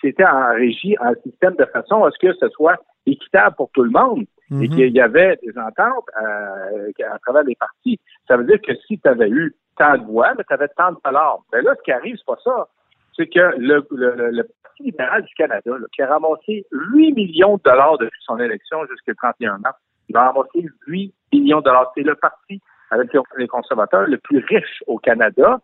[0.00, 3.82] c'était en régie, en système de façon à ce que ce soit équitable pour tout
[3.82, 4.24] le monde
[4.60, 4.68] et mhm.
[4.68, 7.98] qu'il y avait des ententes euh, à travers les partis.
[8.28, 10.92] Ça veut dire que si tu avais eu tant de voix, mais tu avais tant
[10.92, 11.38] de dollars.
[11.52, 12.68] Mais là, ce qui arrive, c'est pas ça.
[13.16, 17.98] C'est que le, le, Parti libéral du Canada, qui a ramassé 8 millions de dollars
[17.98, 21.92] depuis son élection jusqu'au 31 mars, il a ramassé 8 millions de dollars.
[21.94, 22.60] C'est le parti
[22.90, 25.60] avec les conservateurs le plus riche au Canada.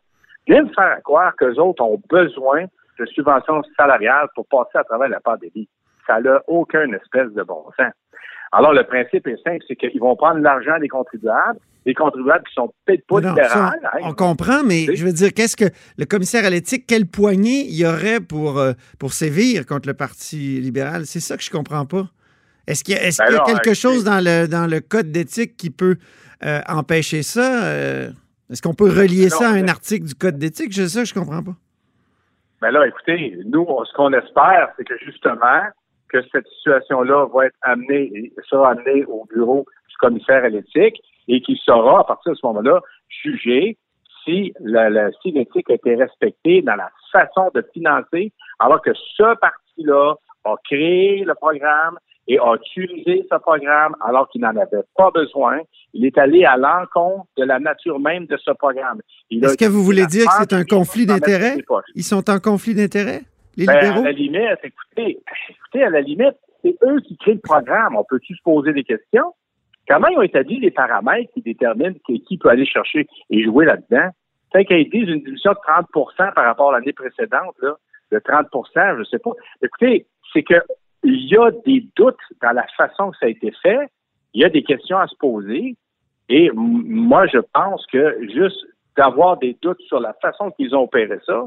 [0.46, 2.64] Vient de faire croire qu'eux autres ont besoin
[2.98, 5.68] de subventions salariales pour passer à travers la pandémie.
[6.08, 7.92] Ça n'a aucun espèce de bon sens.
[8.50, 12.54] Alors, le principe est simple, c'est qu'ils vont prendre l'argent des contribuables, des contribuables qui
[12.54, 13.78] sont peut-être pas Non, libérales.
[13.82, 13.98] ça, hein.
[14.02, 15.66] on comprend, mais je veux dire, qu'est-ce que
[15.98, 19.92] le commissaire à l'éthique, quelle poignée il y aurait pour, euh, pour sévir contre le
[19.94, 21.04] Parti libéral?
[21.04, 22.06] C'est ça que je comprends pas.
[22.66, 24.66] Est-ce qu'il y a, est-ce Ben qu'il y a alors, quelque chose dans le, dans
[24.66, 25.96] le code d'éthique qui peut
[26.44, 27.64] euh, empêcher ça?
[27.64, 28.10] Euh,
[28.50, 30.72] est-ce qu'on peut relier Non, ça à un article du code d'éthique?
[30.72, 31.54] C'est ça que je comprends pas.
[32.62, 35.62] Ben là, écoutez, nous, on- ce qu'on espère, c'est que justement,
[36.08, 41.00] que cette situation-là va être amenée, et sera amenée au bureau du commissaire à l'éthique
[41.28, 43.76] et qu'il saura, à partir de ce moment-là, juger
[44.24, 50.54] si, l'éthique a été respectée dans la façon de financer, alors que ce parti-là a
[50.64, 55.60] créé le programme et a utilisé ce programme alors qu'il n'en avait pas besoin.
[55.94, 59.00] Il est allé à l'encontre de la nature même de ce programme.
[59.30, 61.56] Est-ce que vous voulez dire que c'est un conflit d'intérêts?
[61.94, 63.22] Ils sont en conflit d'intérêts,
[63.58, 65.18] les Ben, à la limite, écoutez,
[65.50, 67.96] écoutez, à la limite, c'est eux qui créent le programme.
[67.96, 69.34] On peut-tu se poser des questions?
[69.88, 74.10] Comment ils ont établi les paramètres qui déterminent qui, peut aller chercher et jouer là-dedans?
[74.52, 77.74] Fait qu'ils disent une diminution de 30 par rapport à l'année précédente, là,
[78.12, 78.46] de 30
[78.98, 79.32] je sais pas.
[79.62, 80.54] Écoutez, c'est que
[81.02, 83.88] il y a des doutes dans la façon que ça a été fait.
[84.34, 85.76] Il y a des questions à se poser.
[86.28, 91.18] Et moi, je pense que juste d'avoir des doutes sur la façon qu'ils ont opéré
[91.24, 91.46] ça,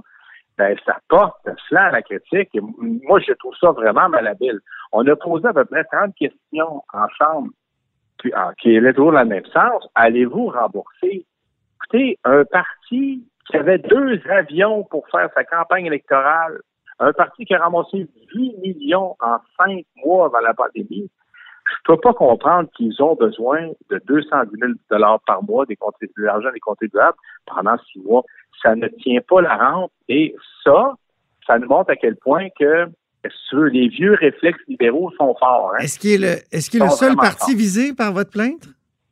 [0.62, 2.50] ben, ça porte flanc à la critique.
[2.54, 4.60] Moi, je trouve ça vraiment malhabile.
[4.92, 7.50] On a posé à peu près 30 questions en chambre
[8.20, 9.88] puis, en- qui allaient toujours dans le même sens.
[9.96, 11.26] Allez-vous rembourser?
[11.78, 16.62] Écoutez, un parti qui avait deux avions pour faire sa campagne électorale,
[17.00, 21.10] un parti qui a ramassé 8 millions en cinq mois avant la pandémie,
[21.72, 26.24] je peux pas comprendre qu'ils ont besoin de 210 000 dollars par mois des de
[26.24, 28.24] l'argent des contribuables pendant six mois.
[28.62, 29.92] Ça ne tient pas la rampe.
[30.10, 30.94] Et ça,
[31.48, 32.88] ça nous montre à quel point que,
[33.54, 35.74] les vieux réflexes libéraux sont forts.
[35.74, 35.84] Hein?
[35.84, 37.60] Est-ce qu'il est le, est le seul parti forts.
[37.60, 38.68] visé par votre plainte?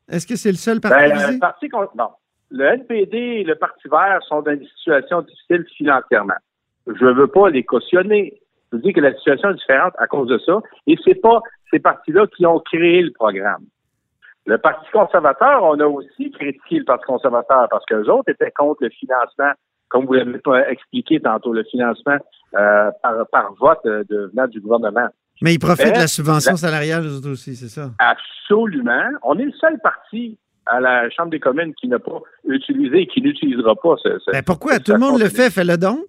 [0.09, 1.33] Est-ce que c'est le seul parti Ben, visé?
[1.33, 2.09] le parti non.
[2.51, 6.33] Le NPD et le Parti vert sont dans des situations difficiles financièrement.
[6.87, 8.41] Je ne veux pas les cautionner.
[8.71, 10.59] Je dis que la situation est différente à cause de ça.
[10.87, 11.41] Et c'est pas
[11.71, 13.63] ces partis-là qui ont créé le programme.
[14.45, 18.83] Le Parti conservateur, on a aussi critiqué le Parti conservateur parce qu'eux autres étaient contre
[18.83, 19.51] le financement,
[19.89, 22.17] comme vous l'avez pas expliqué tantôt, le financement
[22.55, 25.07] euh, par, par vote de, venant du gouvernement.
[25.41, 27.91] Mais ils profitent de la subvention la- salariale, eux autres aussi, c'est ça?
[27.99, 29.09] Absolument.
[29.23, 33.07] On est le seul parti à la Chambre des communes qui n'a pas utilisé et
[33.07, 34.73] qui n'utilisera pas ce, ce- Ben pourquoi?
[34.75, 35.99] ce- Tout le monde le fait, fais-le donc.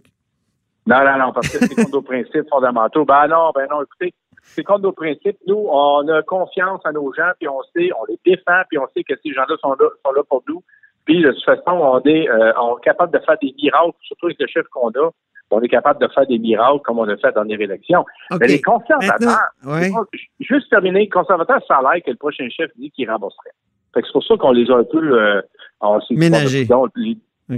[0.86, 3.04] Non, non, non, parce que c'est contre nos principes fondamentaux.
[3.04, 4.12] Ben non, ben non, écoutez,
[4.54, 5.38] c'est contre nos principes.
[5.46, 8.86] Nous, on a confiance à nos gens, puis on sait, on les défend, puis on
[8.94, 10.62] sait que ces gens-là sont là, sont là pour nous.
[11.04, 14.26] Puis de toute façon, on est, euh, on est capable de faire des miracles, surtout
[14.26, 15.10] avec le chef qu'on a.
[15.52, 18.04] On est capable de faire des miracles comme on a fait à la dernière élection.
[18.38, 19.90] Mais les conservateurs, ouais.
[20.38, 23.50] juste terminer, les conservateurs, ça a l'air que le prochain chef dit qu'il rembourserait.
[23.92, 25.42] Fait que c'est pour ça qu'on les a un peu euh,
[25.80, 26.14] on s'est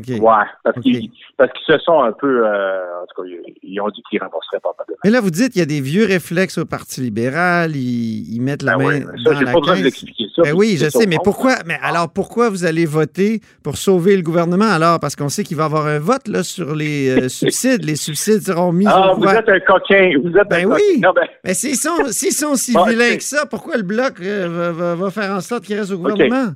[0.01, 0.21] dit, Ménagés.
[0.21, 0.39] bon, les- OK.
[0.39, 3.81] Ouais, parce qu'ils parce qu'ils se sont un peu euh, en tout cas, ils, ils
[3.81, 4.71] ont dit qu'ils rembourseraient pas.
[5.05, 8.41] Mais là, vous dites qu'il y a des vieux réflexes au Parti libéral, ils, ils
[8.41, 9.77] mettent la Ben main oui, dans ça, la pas besoin
[10.35, 10.43] ça.
[10.43, 11.57] Ben oui, je sais, mais pourquoi?
[11.67, 14.99] Mais alors, pourquoi vous allez voter pour sauver le gouvernement alors?
[15.01, 17.85] Parce qu'on sait qu'il va y avoir un vote là, sur les euh, subsides.
[17.85, 19.35] Les subsides seront mis Ah, vous voie.
[19.35, 20.13] êtes un coquin.
[20.23, 20.81] Vous êtes Ben un oui.
[20.81, 21.09] coquin.
[21.09, 24.15] Non, ben, Mais s'ils sont, s'ils sont si Bon, vilains que ça, pourquoi le Bloc
[24.23, 26.53] euh, va, va- va faire en sorte qu'il reste au gouvernement?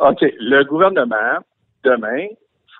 [0.00, 0.18] OK.
[0.38, 1.38] Le gouvernement,
[1.84, 2.26] demain,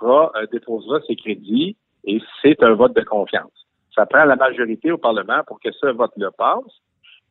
[0.03, 3.51] euh, déposera ses crédits et c'est un vote de confiance.
[3.95, 6.81] Ça prend la majorité au Parlement pour que ce vote-là passe.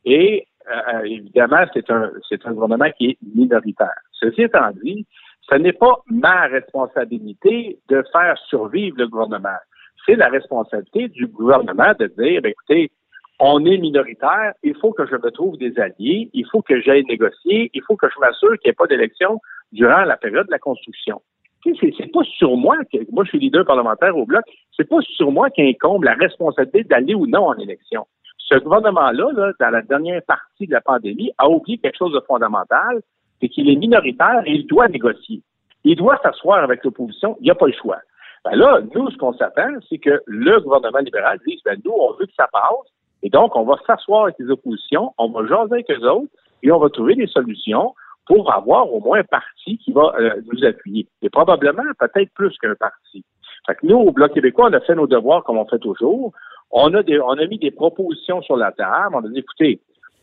[0.05, 4.01] Et euh, euh, évidemment, c'est un c'est un gouvernement qui est minoritaire.
[4.11, 5.05] Ceci étant dit,
[5.49, 9.57] ce n'est pas ma responsabilité de faire survivre le gouvernement.
[10.05, 12.91] C'est la responsabilité du gouvernement de dire, ben, écoutez,
[13.39, 17.05] on est minoritaire, il faut que je me trouve des alliés, il faut que j'aille
[17.05, 19.39] négocier, il faut que je m'assure qu'il n'y ait pas d'élection
[19.71, 21.21] durant la période de la construction.
[21.63, 24.43] C'est pas sur moi que, moi je suis leader parlementaire au bloc,
[24.75, 28.05] c'est pas sur moi qu'incombe la responsabilité d'aller ou non en élection.
[28.37, 32.21] Ce gouvernement-là, là, dans la dernière partie de la pandémie, a oublié quelque chose de
[32.21, 33.01] fondamental,
[33.39, 35.41] c'est qu'il est minoritaire et il doit négocier.
[35.83, 37.99] Il doit s'asseoir avec l'opposition, il n'y a pas le choix.
[38.45, 42.13] Ben là, nous, ce qu'on s'attend, c'est que le gouvernement libéral dise, ben nous, on
[42.13, 42.87] veut que ça passe,
[43.21, 46.31] et donc, on va s'asseoir avec les oppositions, on va jaser avec eux autres,
[46.63, 47.93] et on va trouver des solutions
[48.29, 51.07] pour avoir au moins un parti qui va euh, nous appuyer.
[51.23, 53.25] Et probablement, peut-être plus qu'un parti.
[53.65, 56.31] Fait que nous, au Bloc québécois, on a fait nos devoirs comme on fait toujours.
[56.69, 59.15] On a, des, on a mis des propositions sur la table.
[59.15, 59.81] On a dit, écoutez,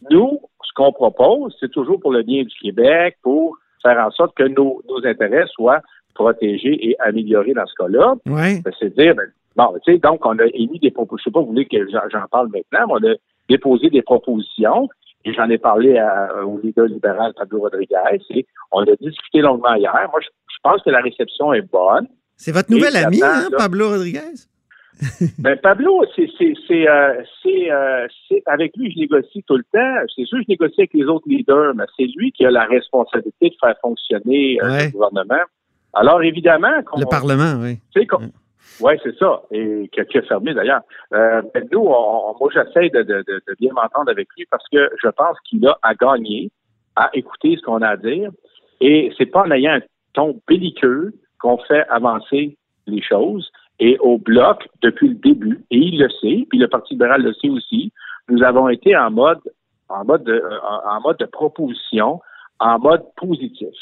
[0.09, 4.37] nous, ce qu'on propose, c'est toujours pour le bien du Québec, pour faire en sorte
[4.37, 5.81] que nos, nos intérêts soient
[6.15, 8.15] protéger et améliorer dans ce cas-là.
[8.27, 8.61] Ouais.
[8.65, 9.27] Ben, c'est dire, ben,
[9.57, 11.19] bon, tu sais, donc on a émis des propositions.
[11.19, 13.17] Je sais pas, vous voulez que j'en parle maintenant, mais on a
[13.49, 14.89] déposé des propositions.
[15.27, 18.23] Et j'en ai parlé à- au leader libéral Pablo Rodriguez.
[18.31, 19.93] Et on a discuté longuement hier.
[20.11, 22.07] Moi, je, je pense que la réception est bonne.
[22.37, 24.21] C'est votre nouvel ami, hein, Pablo Rodriguez?
[25.39, 29.95] Ben Pablo, c'est c'est c'est euh, euh, c'est- avec lui je négocie tout le temps.
[30.15, 32.65] C'est sûr que je négocie avec les autres leaders, mais c'est lui qui a la
[32.65, 34.85] responsabilité de faire fonctionner euh, Ouais.
[34.87, 35.43] le gouvernement.
[35.93, 37.79] Alors évidemment, Le Parlement, oui.
[38.81, 39.43] Ouais, c'est ça.
[39.51, 40.83] Et qui a, fermé d'ailleurs.
[41.15, 44.91] Euh, ben, nous, on- moi, j'essaie de, de, de, bien m'entendre avec lui parce que
[45.03, 46.51] je pense qu'il a à gagner,
[46.95, 48.31] à écouter ce qu'on a à dire.
[48.81, 49.81] Et c'est pas en ayant un
[50.13, 52.57] ton belliqueux qu'on fait avancer
[52.87, 53.51] les choses.
[53.79, 57.35] Et au bloc, depuis le début, et il le sait, puis le Parti libéral le
[57.35, 57.93] sait aussi,
[58.29, 59.41] nous avons été en mode,
[59.89, 62.21] en mode, de, euh, en mode de proposition,
[62.59, 63.75] en mode positif.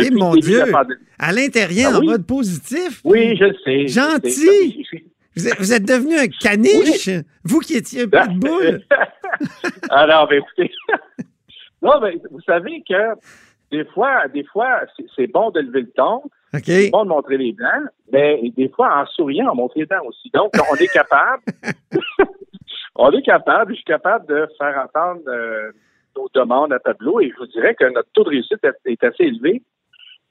[0.00, 0.62] Eh, Depuis le mon de Dieu!
[1.18, 3.00] À l'intérieur, Ah en mode positif?
[3.04, 3.86] Oui, je le sais.
[3.88, 4.82] Gentil.
[4.82, 5.04] Je suis-
[5.36, 7.10] Vous êtes, vous êtes devenu un caniche?
[7.44, 8.82] Vous qui étiez un pitbull?
[9.90, 10.72] Alors, ben, écoutez.
[11.82, 13.14] non, mais vous savez que
[13.70, 14.80] des fois, des fois,
[15.16, 16.22] c'est- bon de lever le ton,
[16.64, 20.04] c'est bon de montrer les dents, mais des fois, en souriant, on montre les dents
[20.06, 20.30] aussi.
[20.32, 21.42] Donc, on est capable,
[22.96, 25.70] on est capable, je suis capable de faire entendre euh,
[26.16, 29.24] nos demandes à tableau et je vous dirais que notre taux de réussite est assez
[29.24, 29.62] élevé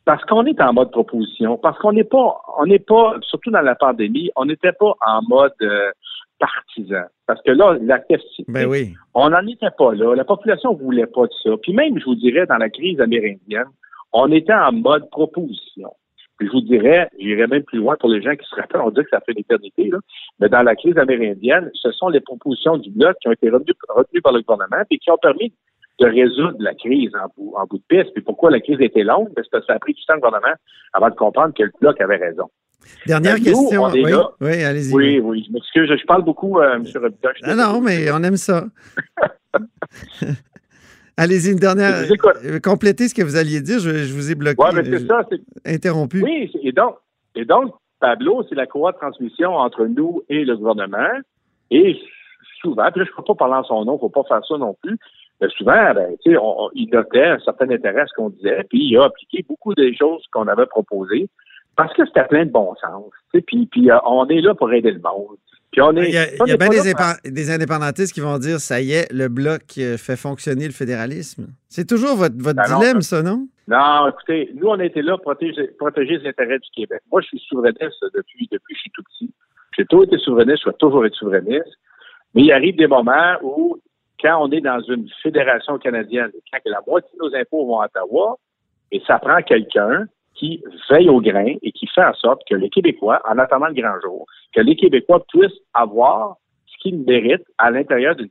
[0.08, 3.60] parce qu'on est en mode proposition, parce qu'on n'est pas, on n'est pas, surtout dans
[3.60, 5.91] la pandémie, on n'était pas en mode euh,
[6.39, 7.03] partisan.
[7.26, 8.93] Parce que là, la question, Ben oui.
[9.14, 10.16] on n'en était pas là.
[10.16, 11.49] La population voulait pas de ça.
[11.62, 13.68] Puis même, je vous dirais, dans la crise amérindienne,
[14.14, 15.91] on était en mode proposition.
[16.38, 18.91] Puis je vous dirais, j'irais même plus loin pour les gens qui se rappellent, on
[18.91, 19.97] dit que ça fait une éternité, là,
[20.39, 23.76] mais dans la crise amérindienne, ce sont les propositions du Bloc qui ont été retenues,
[23.89, 25.51] retenues par le gouvernement et qui ont permis
[25.99, 28.13] de résoudre la crise en bout, en bout de piste.
[28.13, 29.33] Puis pourquoi la crise était longue?
[29.35, 30.55] Parce que ça a pris du temps au gouvernement
[30.93, 32.49] avant de comprendre que le Bloc avait raison.
[33.05, 33.83] Dernière nous, question.
[33.83, 34.29] on est oui, là.
[34.39, 34.93] oui allez-y.
[34.93, 36.85] Oui, oui, je m'excuse, je parle beaucoup, euh, M.
[36.85, 37.01] Je suis
[37.43, 38.65] Ah non, mais on aime ça.
[41.17, 42.05] Allez-y, une dernière.
[42.05, 42.13] Je
[42.47, 43.79] euh, Complétez ce que vous alliez dire.
[43.79, 44.61] Je, je vous ai bloqué.
[44.61, 45.41] Ouais, mais c'est euh, ça, c'est
[45.73, 46.21] Interrompu.
[46.21, 46.97] Oui, et donc,
[47.35, 51.09] et donc, Pablo, c'est la courroie de transmission entre nous et le gouvernement.
[51.71, 51.99] Et
[52.61, 54.23] souvent, puis là, je ne peux pas parler en son nom, il ne faut pas
[54.27, 54.97] faire ça non plus.
[55.41, 58.79] Mais souvent, ben, on- on- il notait un certain intérêt à ce qu'on disait, puis
[58.89, 61.29] il a appliqué beaucoup des choses qu'on avait proposées
[61.75, 63.11] parce que c'était plein de bon sens.
[63.45, 65.38] Puis, puis euh, on est là pour aider le monde.
[65.71, 66.69] Puis on est, Il y a, on il y a est bien
[67.23, 71.47] des, indépendantistes qui vont dire ça y est, le bloc euh, fait fonctionner le fédéralisme.
[71.69, 73.47] C'est toujours votre, votre Ben non, dilemme, ça, non?
[73.67, 77.01] Non, écoutez, nous, on été là pour protéger, protéger les intérêts du Québec.
[77.11, 79.29] Moi, je suis souverainiste depuis, depuis que je suis tout petit.
[79.77, 81.77] J'ai toujours été souverainiste, je vais toujours être souverainiste.
[82.33, 83.77] Mais il arrive des moments où,
[84.22, 87.86] quand on est dans une fédération canadienne, quand la moitié de nos impôts vont à
[87.86, 88.38] Ottawa,
[88.91, 92.70] et ça prend quelqu'un qui veille au grain et qui fait en sorte que les
[92.70, 96.38] Québécois, en attendant le grand jour, que les Québécois puissent avoir
[96.68, 98.30] ce qu'ils méritent à l'intérieur d'une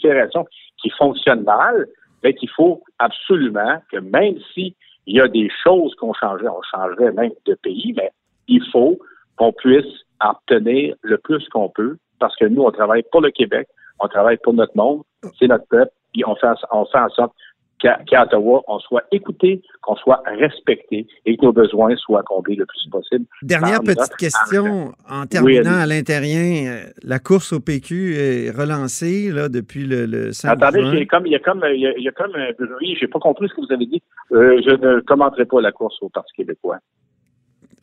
[0.00, 0.46] fédération
[0.80, 1.86] qui fonctionne mal,
[2.22, 4.74] mais qu'il faut absolument que même si
[5.06, 8.10] il y a des choses qu'on changerait, on changerait même de pays, mais
[8.46, 8.98] il faut
[9.36, 13.68] qu'on puisse obtenir le plus qu'on peut parce que nous, on travaille pour le Québec,
[14.00, 15.02] on travaille pour notre monde,
[15.38, 17.32] c'est notre peuple, et on fait, on fait en sorte
[17.80, 22.66] qu'à Ottawa, on soit écouté, qu'on soit respecté et que nos besoins soient comblés le
[22.66, 23.24] plus possible.
[23.42, 26.72] Dernière petite notre question en terminant à l'intérieur.
[26.74, 31.04] euh, La course au PQ est relancée là, depuis le, le 5 Attendez, juin.
[31.08, 33.06] comme, il y a comme, il y a, il y a comme un bruit, j'ai
[33.06, 34.02] pas compris ce que vous avez dit.
[34.32, 36.78] Euh, je ne commenterai pas la course au Parti québécois.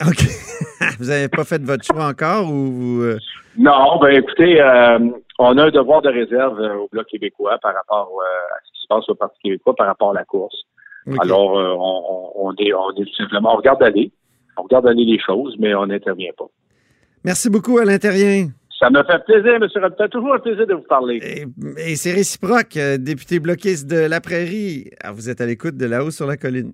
[0.06, 0.24] OK.
[1.00, 3.02] vous n'avez pas fait votre choix encore ou vous.
[3.04, 3.18] euh,
[3.58, 5.00] Non, ben écoutez, euh,
[5.40, 8.72] on a un devoir de réserve euh, au Bloc québécois par rapport euh, à ce
[8.74, 10.56] qui se passe au Parti québécois, par rapport à la course.
[11.22, 14.12] Alors, euh, on, on- est, on est tout simplement, on regarde aller,
[14.58, 16.46] on regarde aller les choses, mais on n'intervient pas.
[17.24, 18.50] Merci beaucoup, Alain Terrien.
[18.80, 19.68] Ça me fait plaisir, M.
[19.82, 21.20] Robitaille, toujours un plaisir de vous parler.
[21.24, 24.90] Et, et c'est réciproque, député bloquiste de la Prairie.
[25.02, 26.74] Ah, vous êtes à l'écoute de là-haut sur la colline.